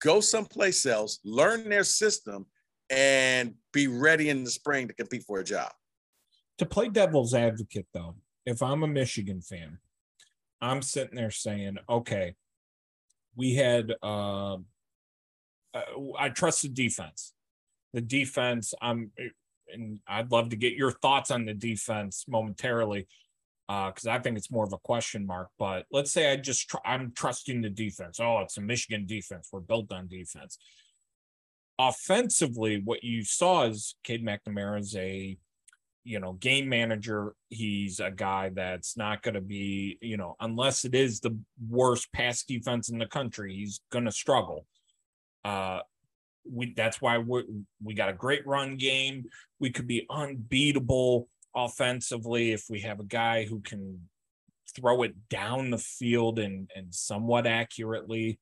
go 0.00 0.20
someplace 0.20 0.86
else, 0.86 1.18
learn 1.22 1.68
their 1.68 1.84
system, 1.84 2.46
and 2.88 3.54
be 3.74 3.88
ready 3.88 4.30
in 4.30 4.42
the 4.42 4.50
spring 4.50 4.88
to 4.88 4.94
compete 4.94 5.24
for 5.24 5.40
a 5.40 5.44
job. 5.44 5.70
To 6.56 6.64
play 6.64 6.88
devil's 6.88 7.34
advocate, 7.34 7.86
though, 7.92 8.14
if 8.46 8.62
I'm 8.62 8.82
a 8.82 8.88
Michigan 8.88 9.42
fan, 9.42 9.78
I'm 10.62 10.80
sitting 10.80 11.16
there 11.16 11.30
saying, 11.30 11.76
okay, 11.90 12.36
we 13.34 13.54
had, 13.54 13.92
uh, 14.02 14.54
uh, 15.74 15.82
I 16.18 16.30
trust 16.30 16.62
the 16.62 16.68
defense. 16.68 17.34
The 17.92 18.00
defense, 18.00 18.74
I'm, 18.80 19.10
and 19.72 20.00
I'd 20.06 20.30
love 20.30 20.50
to 20.50 20.56
get 20.56 20.74
your 20.74 20.92
thoughts 20.92 21.30
on 21.30 21.44
the 21.44 21.54
defense 21.54 22.24
momentarily 22.28 23.06
Uh, 23.68 23.90
because 23.90 24.06
uh, 24.06 24.12
I 24.12 24.20
think 24.20 24.36
it's 24.36 24.50
more 24.50 24.64
of 24.64 24.72
a 24.72 24.78
question 24.78 25.26
mark. 25.26 25.48
But 25.58 25.86
let's 25.90 26.12
say 26.12 26.30
I 26.30 26.36
just 26.36 26.68
tr- 26.70 26.86
I'm 26.86 27.12
trusting 27.12 27.62
the 27.62 27.70
defense. 27.70 28.20
Oh, 28.20 28.38
it's 28.40 28.58
a 28.58 28.60
Michigan 28.60 29.06
defense. 29.06 29.48
We're 29.50 29.60
built 29.60 29.92
on 29.92 30.06
defense. 30.08 30.56
Offensively, 31.78 32.80
what 32.84 33.02
you 33.02 33.24
saw 33.24 33.66
is 33.66 33.96
Cade 34.04 34.24
McNamara 34.24 34.80
is 34.80 34.94
a 34.94 35.36
you 36.08 36.20
know, 36.20 36.34
game 36.34 36.68
manager, 36.68 37.34
he's 37.48 37.98
a 37.98 38.12
guy 38.12 38.48
that's 38.54 38.96
not 38.96 39.24
going 39.24 39.34
to 39.34 39.40
be, 39.40 39.98
you 40.00 40.16
know, 40.16 40.36
unless 40.38 40.84
it 40.84 40.94
is 40.94 41.18
the 41.18 41.36
worst 41.68 42.12
pass 42.12 42.44
defense 42.44 42.88
in 42.90 42.98
the 42.98 43.06
country, 43.06 43.56
he's 43.56 43.80
going 43.90 44.04
to 44.04 44.12
struggle. 44.12 44.64
Uh, 45.44 45.80
we 46.50 46.72
that's 46.74 47.00
why 47.00 47.18
we 47.18 47.44
we 47.82 47.94
got 47.94 48.08
a 48.08 48.14
great 48.14 48.46
run 48.46 48.76
game. 48.76 49.26
We 49.60 49.70
could 49.70 49.86
be 49.86 50.06
unbeatable 50.10 51.28
offensively 51.54 52.52
if 52.52 52.64
we 52.68 52.80
have 52.80 53.00
a 53.00 53.04
guy 53.04 53.44
who 53.44 53.60
can 53.60 54.08
throw 54.74 55.02
it 55.02 55.14
down 55.28 55.70
the 55.70 55.78
field 55.78 56.38
and 56.38 56.70
and 56.74 56.94
somewhat 56.94 57.46
accurately. 57.46 58.38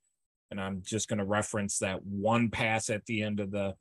And 0.50 0.60
I'm 0.60 0.82
just 0.84 1.08
going 1.08 1.18
to 1.18 1.24
reference 1.24 1.78
that 1.78 2.04
one 2.04 2.50
pass 2.50 2.90
at 2.90 3.04
the 3.06 3.22
end 3.22 3.40
of 3.40 3.50
the 3.50 3.74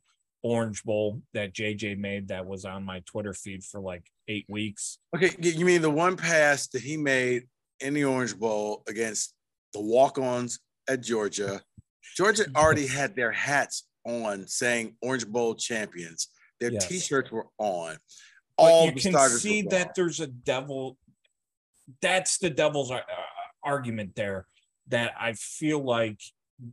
Orange 0.44 0.84
Bowl 0.84 1.22
that 1.34 1.54
JJ 1.54 1.98
made 1.98 2.28
that 2.28 2.46
was 2.46 2.66
on 2.66 2.84
my 2.84 3.02
Twitter 3.06 3.34
feed 3.34 3.64
for 3.64 3.80
like 3.80 4.04
eight 4.28 4.46
weeks. 4.50 4.98
Okay, 5.16 5.32
you 5.40 5.66
mean 5.66 5.82
the 5.82 5.90
one 5.90 6.18
pass 6.18 6.68
that 6.68 6.82
he 6.82 6.98
made 6.98 7.44
in 7.80 7.94
the 7.94 8.04
Orange 8.06 8.38
Bowl 8.38 8.84
against 8.88 9.34
the 9.74 9.82
walk-ons 9.82 10.60
at 10.90 11.02
Georgia? 11.02 11.62
Georgia 12.16 12.46
already 12.56 12.88
had 12.88 13.16
their 13.16 13.32
hats 13.32 13.86
on 14.06 14.48
saying 14.48 14.96
Orange 15.02 15.28
Bowl 15.28 15.56
champions. 15.56 16.30
Their 16.60 16.72
yes. 16.72 16.88
t-shirts 16.88 17.32
were 17.32 17.48
on. 17.58 17.98
All 18.58 18.88
but 18.88 18.96
you 18.96 19.12
can 19.12 19.30
see 19.30 19.64
that 19.64 19.96
there's 19.96 20.20
a 20.20 20.28
devil. 20.28 20.98
That's 22.02 22.38
the 22.38 22.50
devil's 22.50 22.92
uh, 22.92 23.02
argument 23.64 24.16
there. 24.16 24.46
That 24.88 25.14
I 25.20 25.34
feel 25.34 25.84
like 25.84 26.20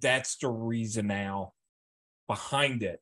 that's 0.00 0.36
the 0.36 0.48
reason 0.48 1.06
now 1.06 1.52
behind 2.28 2.82
it 2.82 3.00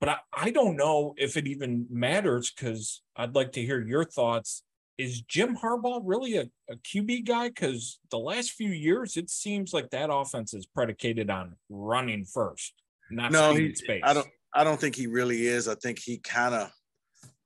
but 0.00 0.08
I, 0.08 0.16
I 0.32 0.50
don't 0.50 0.76
know 0.76 1.14
if 1.18 1.36
it 1.36 1.46
even 1.46 1.86
matters 1.90 2.50
because 2.50 3.02
I'd 3.16 3.34
like 3.34 3.52
to 3.52 3.62
hear 3.62 3.80
your 3.80 4.04
thoughts. 4.04 4.64
Is 4.96 5.22
Jim 5.22 5.56
Harbaugh 5.56 6.00
really 6.02 6.36
a, 6.36 6.46
a 6.68 6.76
QB 6.76 7.26
guy? 7.26 7.48
Because 7.48 8.00
the 8.10 8.18
last 8.18 8.52
few 8.52 8.70
years, 8.70 9.16
it 9.16 9.30
seems 9.30 9.72
like 9.72 9.90
that 9.90 10.12
offense 10.12 10.54
is 10.54 10.66
predicated 10.66 11.30
on 11.30 11.56
running 11.68 12.24
first, 12.24 12.74
not 13.10 13.32
no, 13.32 13.54
he, 13.54 13.74
space. 13.74 14.02
I 14.04 14.14
don't. 14.14 14.28
I 14.52 14.64
don't 14.64 14.80
think 14.80 14.96
he 14.96 15.06
really 15.06 15.46
is. 15.46 15.68
I 15.68 15.76
think 15.76 16.00
he 16.00 16.18
kind 16.18 16.54
of, 16.54 16.72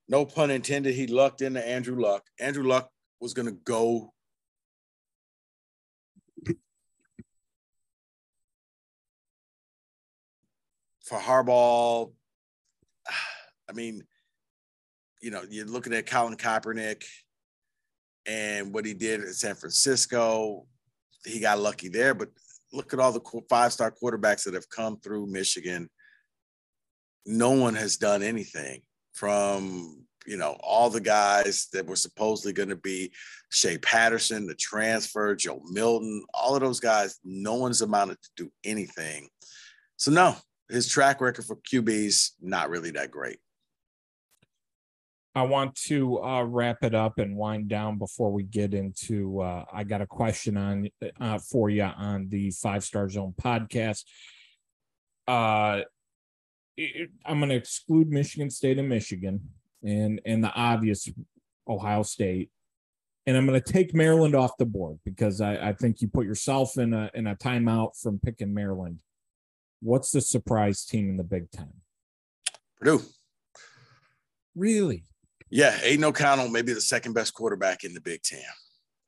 no 0.09 0.24
pun 0.24 0.50
intended, 0.50 0.94
he 0.94 1.07
lucked 1.07 1.42
into 1.42 1.66
Andrew 1.66 2.00
Luck. 2.00 2.22
Andrew 2.40 2.64
Luck 2.64 2.88
was 3.20 3.35
going 3.35 3.46
to 3.46 3.53
go 3.53 4.11
for 11.05 11.18
Harbaugh 11.18 12.11
I 13.68 13.72
mean, 13.72 14.03
you 15.22 15.31
know, 15.31 15.42
you're 15.48 15.66
looking 15.66 15.94
at 15.94 16.07
Colin 16.07 16.37
Kaepernick 16.37 17.05
and 18.27 18.74
what 18.74 18.85
he 18.85 18.94
did 18.94 19.20
at 19.20 19.35
San 19.35 19.55
Francisco. 19.55 20.66
He 21.24 21.40
got 21.40 21.59
lucky 21.59 21.88
there, 21.88 22.14
but 22.14 22.29
look 22.74 22.92
at 22.92 23.00
all 23.00 23.12
the 23.12 23.42
five 23.48 23.72
star 23.72 23.92
quarterbacks 23.92 24.44
that 24.44 24.54
have 24.54 24.68
come 24.68 24.98
through 24.98 25.26
Michigan. 25.26 25.88
No 27.26 27.52
one 27.52 27.74
has 27.74 27.96
done 27.96 28.22
anything 28.22 28.82
from 29.12 30.04
you 30.26 30.37
know, 30.37 30.56
all 30.60 30.90
the 30.90 31.00
guys 31.00 31.68
that 31.72 31.87
were 31.87 31.96
supposedly 31.96 32.52
going 32.52 32.68
to 32.68 32.76
be 32.76 33.12
Shea 33.50 33.78
Patterson, 33.78 34.46
the 34.46 34.54
transfer, 34.54 35.34
Joe 35.34 35.60
Milton, 35.70 36.24
all 36.32 36.54
of 36.54 36.62
those 36.62 36.80
guys, 36.80 37.18
no 37.24 37.54
one's 37.54 37.82
amounted 37.82 38.18
to 38.22 38.30
do 38.37 38.52
anything. 38.64 39.28
So, 39.96 40.10
no, 40.10 40.37
his 40.70 40.88
track 40.88 41.20
record 41.20 41.44
for 41.44 41.56
QBs, 41.56 42.32
not 42.40 42.70
really 42.70 42.90
that 42.92 43.10
great. 43.10 43.38
I 45.37 45.42
want 45.42 45.75
to 45.87 46.23
uh, 46.23 46.42
wrap 46.44 46.85
it 46.85 46.94
up 46.94 47.18
and 47.18 47.37
wind 47.37 47.68
down 47.68 47.99
before 47.99 48.31
we 48.31 48.44
get 48.44 48.73
into. 48.73 49.40
Uh, 49.40 49.64
I 49.73 49.83
got 49.83 50.01
a 50.01 50.07
question 50.07 50.57
on 50.57 50.88
uh, 51.20 51.38
for 51.38 51.68
you 51.68 51.83
on 51.83 52.29
the 52.29 52.53
Five 52.53 52.85
Star 52.85 53.09
Zone 53.09 53.35
podcast. 53.40 54.05
Uh, 55.27 55.81
it, 56.77 57.11
I'm 57.27 57.40
going 57.40 57.49
to 57.49 57.57
exclude 57.57 58.11
Michigan 58.11 58.49
State 58.49 58.79
and 58.79 58.88
Michigan, 58.88 59.49
and 59.83 60.20
and 60.25 60.44
the 60.44 60.53
obvious 60.53 61.09
Ohio 61.68 62.05
State, 62.05 62.51
and 63.27 63.37
I'm 63.37 63.47
going 63.47 63.61
to 63.61 63.73
take 63.73 63.92
Maryland 63.92 64.37
off 64.37 64.57
the 64.57 64.66
board 64.66 65.01
because 65.05 65.40
I, 65.40 65.57
I 65.57 65.73
think 65.73 66.01
you 66.01 66.07
put 66.07 66.27
yourself 66.27 66.79
in 66.79 66.94
a 66.94 67.11
in 67.12 67.27
a 67.27 67.35
timeout 67.35 68.01
from 68.01 68.20
picking 68.20 68.55
Maryland. 68.55 69.01
What's 69.81 70.12
the 70.12 70.20
surprise 70.20 70.85
team 70.85 71.11
in 71.11 71.16
the 71.16 71.25
Big 71.25 71.51
Ten? 71.51 71.73
Purdue. 72.79 73.03
Really? 74.55 75.05
Yeah, 75.50 75.78
Aidan 75.83 76.04
O'Connell 76.04 76.48
may 76.48 76.62
be 76.62 76.72
the 76.72 76.80
second 76.80 77.12
best 77.12 77.35
quarterback 77.35 77.85
in 77.85 77.94
the 77.94 78.00
Big 78.00 78.22
Ten. 78.22 78.40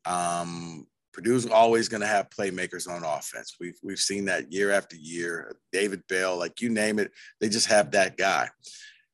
Um, 0.04 0.86
Purdue's 1.12 1.46
always 1.46 1.88
going 1.88 2.02
to 2.02 2.06
have 2.06 2.28
playmakers 2.28 2.88
on 2.88 3.02
offense. 3.02 3.56
We've 3.58 3.78
we've 3.82 3.98
seen 3.98 4.26
that 4.26 4.52
year 4.52 4.70
after 4.70 4.96
year. 4.96 5.56
David 5.72 6.02
Bell, 6.08 6.38
like 6.38 6.60
you 6.60 6.68
name 6.68 6.98
it, 6.98 7.10
they 7.40 7.48
just 7.48 7.68
have 7.68 7.92
that 7.92 8.16
guy. 8.16 8.50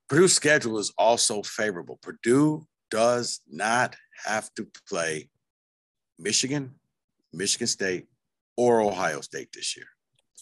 Purdue's 0.09 0.33
schedule 0.33 0.79
is 0.79 0.93
also 0.99 1.43
favorable. 1.43 1.99
Purdue 2.03 2.67
does 2.91 3.41
not 3.49 3.97
have 4.25 4.53
to 4.55 4.67
play 4.89 5.31
Michigan, 6.19 6.75
Michigan 7.33 7.69
State, 7.69 8.07
or 8.57 8.81
Ohio 8.83 9.21
State 9.21 9.49
this 9.53 9.77
year. 9.77 9.87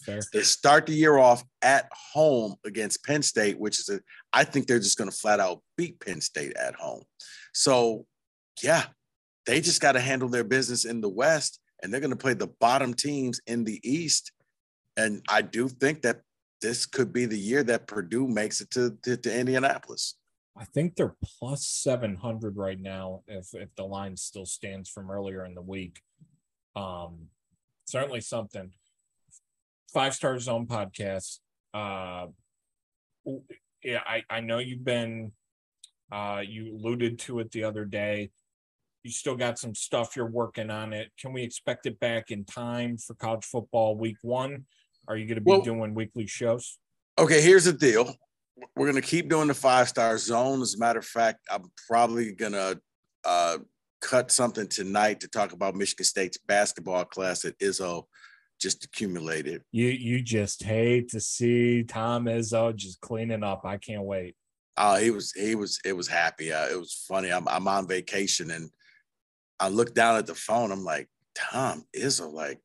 Fair. 0.05 0.19
They 0.33 0.41
start 0.41 0.85
the 0.85 0.93
year 0.93 1.17
off 1.17 1.43
at 1.61 1.89
home 2.13 2.55
against 2.65 3.03
Penn 3.03 3.21
State, 3.21 3.59
which 3.59 3.79
is 3.79 3.89
a, 3.89 3.99
I 4.33 4.43
think 4.43 4.67
they're 4.67 4.79
just 4.79 4.97
going 4.97 5.09
to 5.09 5.15
flat 5.15 5.39
out 5.39 5.61
beat 5.77 5.99
Penn 5.99 6.21
State 6.21 6.53
at 6.55 6.75
home. 6.75 7.03
So, 7.53 8.05
yeah, 8.63 8.85
they 9.45 9.61
just 9.61 9.81
got 9.81 9.93
to 9.93 9.99
handle 9.99 10.29
their 10.29 10.43
business 10.43 10.85
in 10.85 11.01
the 11.01 11.09
West, 11.09 11.59
and 11.81 11.91
they're 11.91 12.01
going 12.01 12.11
to 12.11 12.17
play 12.17 12.33
the 12.33 12.51
bottom 12.59 12.93
teams 12.93 13.39
in 13.47 13.63
the 13.63 13.79
East. 13.83 14.31
And 14.97 15.21
I 15.29 15.41
do 15.41 15.67
think 15.67 16.01
that 16.01 16.21
this 16.61 16.85
could 16.85 17.11
be 17.11 17.25
the 17.25 17.39
year 17.39 17.63
that 17.63 17.87
Purdue 17.87 18.27
makes 18.27 18.61
it 18.61 18.69
to, 18.71 18.97
to, 19.03 19.17
to 19.17 19.39
Indianapolis. 19.39 20.15
I 20.57 20.65
think 20.65 20.95
they're 20.95 21.15
plus 21.39 21.65
700 21.65 22.57
right 22.57 22.79
now 22.79 23.21
if, 23.27 23.53
if 23.53 23.73
the 23.75 23.85
line 23.85 24.17
still 24.17 24.45
stands 24.45 24.89
from 24.89 25.09
earlier 25.09 25.45
in 25.45 25.55
the 25.55 25.61
week. 25.61 26.01
Um, 26.75 27.27
certainly 27.85 28.21
something 28.21 28.71
five 29.93 30.13
star 30.13 30.39
zone 30.39 30.67
podcast. 30.67 31.39
Uh, 31.73 32.27
yeah, 33.83 34.01
I, 34.05 34.23
I 34.29 34.39
know 34.41 34.59
you've 34.59 34.83
been, 34.83 35.31
uh, 36.11 36.41
you 36.45 36.75
alluded 36.75 37.19
to 37.19 37.39
it 37.39 37.51
the 37.51 37.63
other 37.63 37.85
day. 37.85 38.31
You 39.03 39.11
still 39.11 39.35
got 39.35 39.57
some 39.57 39.73
stuff 39.73 40.15
you're 40.15 40.29
working 40.29 40.69
on 40.69 40.93
it. 40.93 41.11
Can 41.19 41.33
we 41.33 41.41
expect 41.41 41.85
it 41.85 41.99
back 41.99 42.29
in 42.29 42.45
time 42.45 42.97
for 42.97 43.15
college 43.15 43.45
football 43.45 43.95
week 43.95 44.17
one? 44.21 44.65
Are 45.07 45.17
you 45.17 45.25
going 45.25 45.35
to 45.35 45.41
be 45.41 45.49
well, 45.49 45.61
doing 45.61 45.95
weekly 45.95 46.27
shows? 46.27 46.77
Okay, 47.17 47.41
here's 47.41 47.65
the 47.65 47.73
deal. 47.73 48.13
We're 48.75 48.91
going 48.91 49.01
to 49.01 49.07
keep 49.07 49.27
doing 49.27 49.47
the 49.47 49.55
five 49.55 49.89
star 49.89 50.17
zone. 50.17 50.61
As 50.61 50.75
a 50.75 50.79
matter 50.79 50.99
of 50.99 51.05
fact, 51.05 51.39
I'm 51.49 51.71
probably 51.87 52.33
going 52.33 52.51
to 52.51 52.79
uh, 53.25 53.57
cut 54.01 54.31
something 54.31 54.67
tonight 54.67 55.21
to 55.21 55.27
talk 55.27 55.53
about 55.53 55.75
Michigan 55.75 56.05
State's 56.05 56.37
basketball 56.37 57.05
class 57.05 57.43
at 57.45 57.57
Izzo 57.57 58.03
just 58.61 58.85
accumulated. 58.85 59.63
You 59.71 59.87
you 59.87 60.21
just 60.21 60.63
hate 60.63 61.09
to 61.09 61.19
see 61.19 61.83
Tom 61.83 62.25
Izzo 62.25 62.75
just 62.75 63.01
cleaning 63.01 63.43
up. 63.43 63.65
I 63.65 63.77
can't 63.77 64.03
wait. 64.03 64.35
Oh, 64.77 64.95
he 64.95 65.11
was 65.11 65.31
he 65.33 65.55
was 65.55 65.79
it 65.83 65.93
was 65.93 66.07
happy. 66.07 66.53
Uh, 66.53 66.67
it 66.67 66.79
was 66.79 67.05
funny. 67.07 67.31
I'm 67.31 67.47
I'm 67.47 67.67
on 67.67 67.87
vacation 67.87 68.51
and 68.51 68.69
I 69.59 69.69
look 69.69 69.93
down 69.93 70.17
at 70.17 70.25
the 70.25 70.35
phone. 70.35 70.71
I'm 70.71 70.83
like, 70.83 71.07
Tom 71.35 71.85
Izzo, 71.95 72.31
like, 72.31 72.59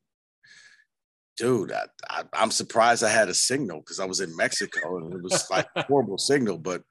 dude, 1.37 1.71
I, 1.71 1.85
I, 2.09 2.23
am 2.43 2.51
surprised 2.51 3.03
I 3.03 3.09
had 3.09 3.29
a 3.29 3.33
signal 3.33 3.79
because 3.79 3.99
I 3.99 4.05
was 4.05 4.19
in 4.19 4.35
Mexico 4.35 4.97
and 4.97 5.13
it 5.13 5.21
was 5.21 5.47
like 5.51 5.67
horrible 5.87 6.17
signal, 6.17 6.57
but 6.57 6.83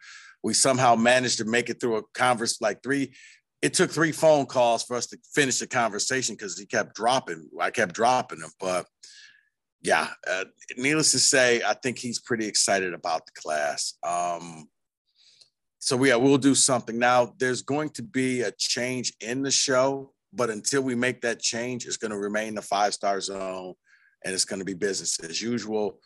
we 0.44 0.54
somehow 0.54 0.94
managed 0.94 1.38
to 1.38 1.44
make 1.44 1.70
it 1.70 1.80
through 1.80 1.96
a 1.96 2.02
converse 2.14 2.60
like 2.60 2.82
three 2.82 3.12
it 3.62 3.74
took 3.74 3.90
three 3.90 4.12
phone 4.12 4.46
calls 4.46 4.82
for 4.82 4.96
us 4.96 5.06
to 5.06 5.18
finish 5.34 5.58
the 5.58 5.66
conversation 5.66 6.34
because 6.34 6.58
he 6.58 6.66
kept 6.66 6.94
dropping. 6.94 7.48
I 7.60 7.70
kept 7.70 7.94
dropping 7.94 8.40
him, 8.40 8.50
but 8.60 8.86
yeah, 9.82 10.08
uh, 10.28 10.44
needless 10.76 11.12
to 11.12 11.18
say, 11.18 11.62
I 11.66 11.74
think 11.74 11.98
he's 11.98 12.18
pretty 12.18 12.46
excited 12.46 12.92
about 12.92 13.26
the 13.26 13.32
class. 13.40 13.94
Um, 14.02 14.68
so 15.78 16.02
yeah, 16.04 16.16
we'll 16.16 16.38
do 16.38 16.54
something 16.54 16.98
now. 16.98 17.34
There's 17.38 17.62
going 17.62 17.90
to 17.90 18.02
be 18.02 18.42
a 18.42 18.50
change 18.50 19.12
in 19.20 19.42
the 19.42 19.50
show, 19.50 20.12
but 20.32 20.50
until 20.50 20.82
we 20.82 20.94
make 20.94 21.20
that 21.22 21.40
change, 21.40 21.86
it's 21.86 21.96
going 21.96 22.10
to 22.10 22.18
remain 22.18 22.54
the 22.54 22.62
five 22.62 22.94
star 22.94 23.20
zone, 23.20 23.74
and 24.24 24.34
it's 24.34 24.44
going 24.44 24.58
to 24.58 24.64
be 24.64 24.74
business 24.74 25.20
as 25.20 25.40
usual. 25.40 26.00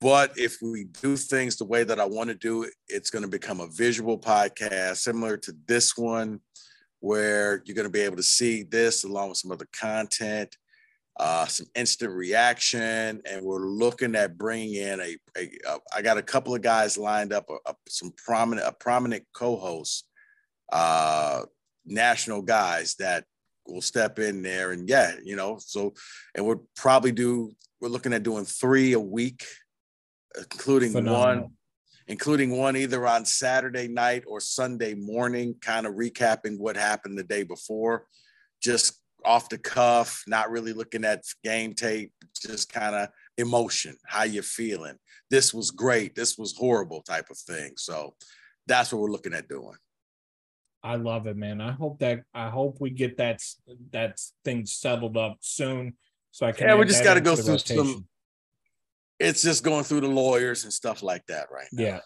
But 0.00 0.38
if 0.38 0.56
we 0.62 0.84
do 0.84 1.16
things 1.16 1.56
the 1.56 1.66
way 1.66 1.84
that 1.84 2.00
I 2.00 2.06
want 2.06 2.28
to 2.30 2.34
do 2.34 2.62
it, 2.62 2.72
it's 2.88 3.10
going 3.10 3.24
to 3.24 3.28
become 3.28 3.60
a 3.60 3.68
visual 3.68 4.18
podcast 4.18 4.96
similar 4.98 5.36
to 5.38 5.54
this 5.66 5.96
one, 5.96 6.40
where 7.00 7.62
you're 7.64 7.74
going 7.74 7.86
to 7.86 7.92
be 7.92 8.00
able 8.00 8.16
to 8.16 8.22
see 8.22 8.62
this 8.62 9.04
along 9.04 9.28
with 9.28 9.38
some 9.38 9.52
other 9.52 9.68
content, 9.78 10.56
uh, 11.20 11.44
some 11.46 11.66
instant 11.74 12.12
reaction, 12.12 13.20
and 13.28 13.42
we're 13.44 13.66
looking 13.66 14.14
at 14.16 14.38
bringing 14.38 14.74
in 14.74 15.00
a. 15.00 15.16
a, 15.36 15.50
a 15.68 15.78
I 15.94 16.00
got 16.00 16.18
a 16.18 16.22
couple 16.22 16.54
of 16.54 16.62
guys 16.62 16.96
lined 16.96 17.34
up, 17.34 17.50
a, 17.66 17.74
some 17.86 18.12
prominent, 18.16 18.66
a 18.66 18.72
prominent 18.72 19.24
co-host, 19.34 20.06
uh, 20.72 21.42
national 21.84 22.42
guys 22.42 22.94
that 22.98 23.24
will 23.66 23.82
step 23.82 24.18
in 24.18 24.40
there, 24.42 24.72
and 24.72 24.88
yeah, 24.88 25.12
you 25.22 25.36
know, 25.36 25.58
so, 25.60 25.92
and 26.34 26.46
we'll 26.46 26.66
probably 26.76 27.12
do. 27.12 27.52
We're 27.78 27.88
looking 27.88 28.14
at 28.14 28.22
doing 28.22 28.46
three 28.46 28.94
a 28.94 29.00
week 29.00 29.44
including 30.36 30.92
Phenomenal. 30.92 31.42
one 31.42 31.56
including 32.08 32.56
one 32.56 32.76
either 32.76 33.06
on 33.06 33.24
Saturday 33.24 33.88
night 33.88 34.24
or 34.26 34.40
Sunday 34.40 34.94
morning, 34.94 35.56
kind 35.60 35.86
of 35.86 35.94
recapping 35.94 36.58
what 36.58 36.76
happened 36.76 37.18
the 37.18 37.24
day 37.24 37.42
before, 37.42 38.06
just 38.62 39.00
off 39.24 39.48
the 39.48 39.58
cuff, 39.58 40.22
not 40.26 40.50
really 40.50 40.72
looking 40.72 41.04
at 41.04 41.24
game 41.42 41.74
tape, 41.74 42.12
just 42.40 42.72
kind 42.72 42.94
of 42.94 43.08
emotion, 43.38 43.96
how 44.06 44.22
you're 44.22 44.42
feeling. 44.42 44.96
This 45.30 45.52
was 45.52 45.72
great, 45.72 46.14
this 46.14 46.38
was 46.38 46.56
horrible 46.56 47.02
type 47.02 47.28
of 47.30 47.38
thing. 47.38 47.72
So 47.76 48.14
that's 48.66 48.92
what 48.92 49.02
we're 49.02 49.10
looking 49.10 49.34
at 49.34 49.48
doing. 49.48 49.76
I 50.82 50.94
love 50.94 51.26
it, 51.26 51.36
man. 51.36 51.60
I 51.60 51.72
hope 51.72 51.98
that 51.98 52.20
I 52.32 52.48
hope 52.48 52.76
we 52.78 52.90
get 52.90 53.16
that 53.16 53.42
that 53.90 54.20
thing 54.44 54.66
settled 54.66 55.16
up 55.16 55.38
soon, 55.40 55.96
so 56.30 56.46
I 56.46 56.52
can. 56.52 56.68
Yeah, 56.68 56.76
we 56.76 56.84
just 56.84 57.02
got 57.02 57.14
to 57.14 57.20
go 57.20 57.34
through 57.34 57.54
rotation. 57.54 57.84
some 57.84 58.06
it's 59.18 59.42
just 59.42 59.64
going 59.64 59.84
through 59.84 60.02
the 60.02 60.08
lawyers 60.08 60.64
and 60.64 60.72
stuff 60.72 61.02
like 61.02 61.24
that 61.26 61.48
right 61.50 61.68
now. 61.72 62.00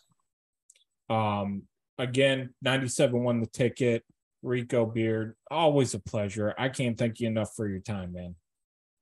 Yeah. 1.10 1.42
Um 1.42 1.62
again, 1.98 2.54
97 2.62 3.22
won 3.22 3.40
the 3.40 3.46
ticket. 3.46 4.04
Rico 4.42 4.86
Beard, 4.86 5.36
always 5.50 5.92
a 5.94 5.98
pleasure. 5.98 6.54
I 6.56 6.70
can't 6.70 6.96
thank 6.96 7.20
you 7.20 7.28
enough 7.28 7.54
for 7.54 7.68
your 7.68 7.80
time, 7.80 8.12
man. 8.14 8.36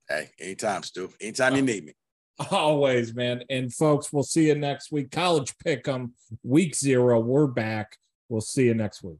Hey, 0.08 0.30
anytime, 0.40 0.82
Stu. 0.82 1.12
Anytime 1.20 1.54
you 1.54 1.62
need 1.62 1.84
me. 1.84 1.92
Always, 2.50 3.14
man. 3.14 3.42
And 3.50 3.72
folks, 3.72 4.12
we'll 4.12 4.22
see 4.22 4.46
you 4.46 4.54
next 4.54 4.92
week. 4.92 5.10
College 5.10 5.54
pick 5.58 5.86
'em, 5.88 6.14
week 6.42 6.74
zero. 6.74 7.18
We're 7.20 7.48
back. 7.48 7.96
We'll 8.28 8.40
see 8.40 8.66
you 8.66 8.74
next 8.74 9.02
week. 9.02 9.18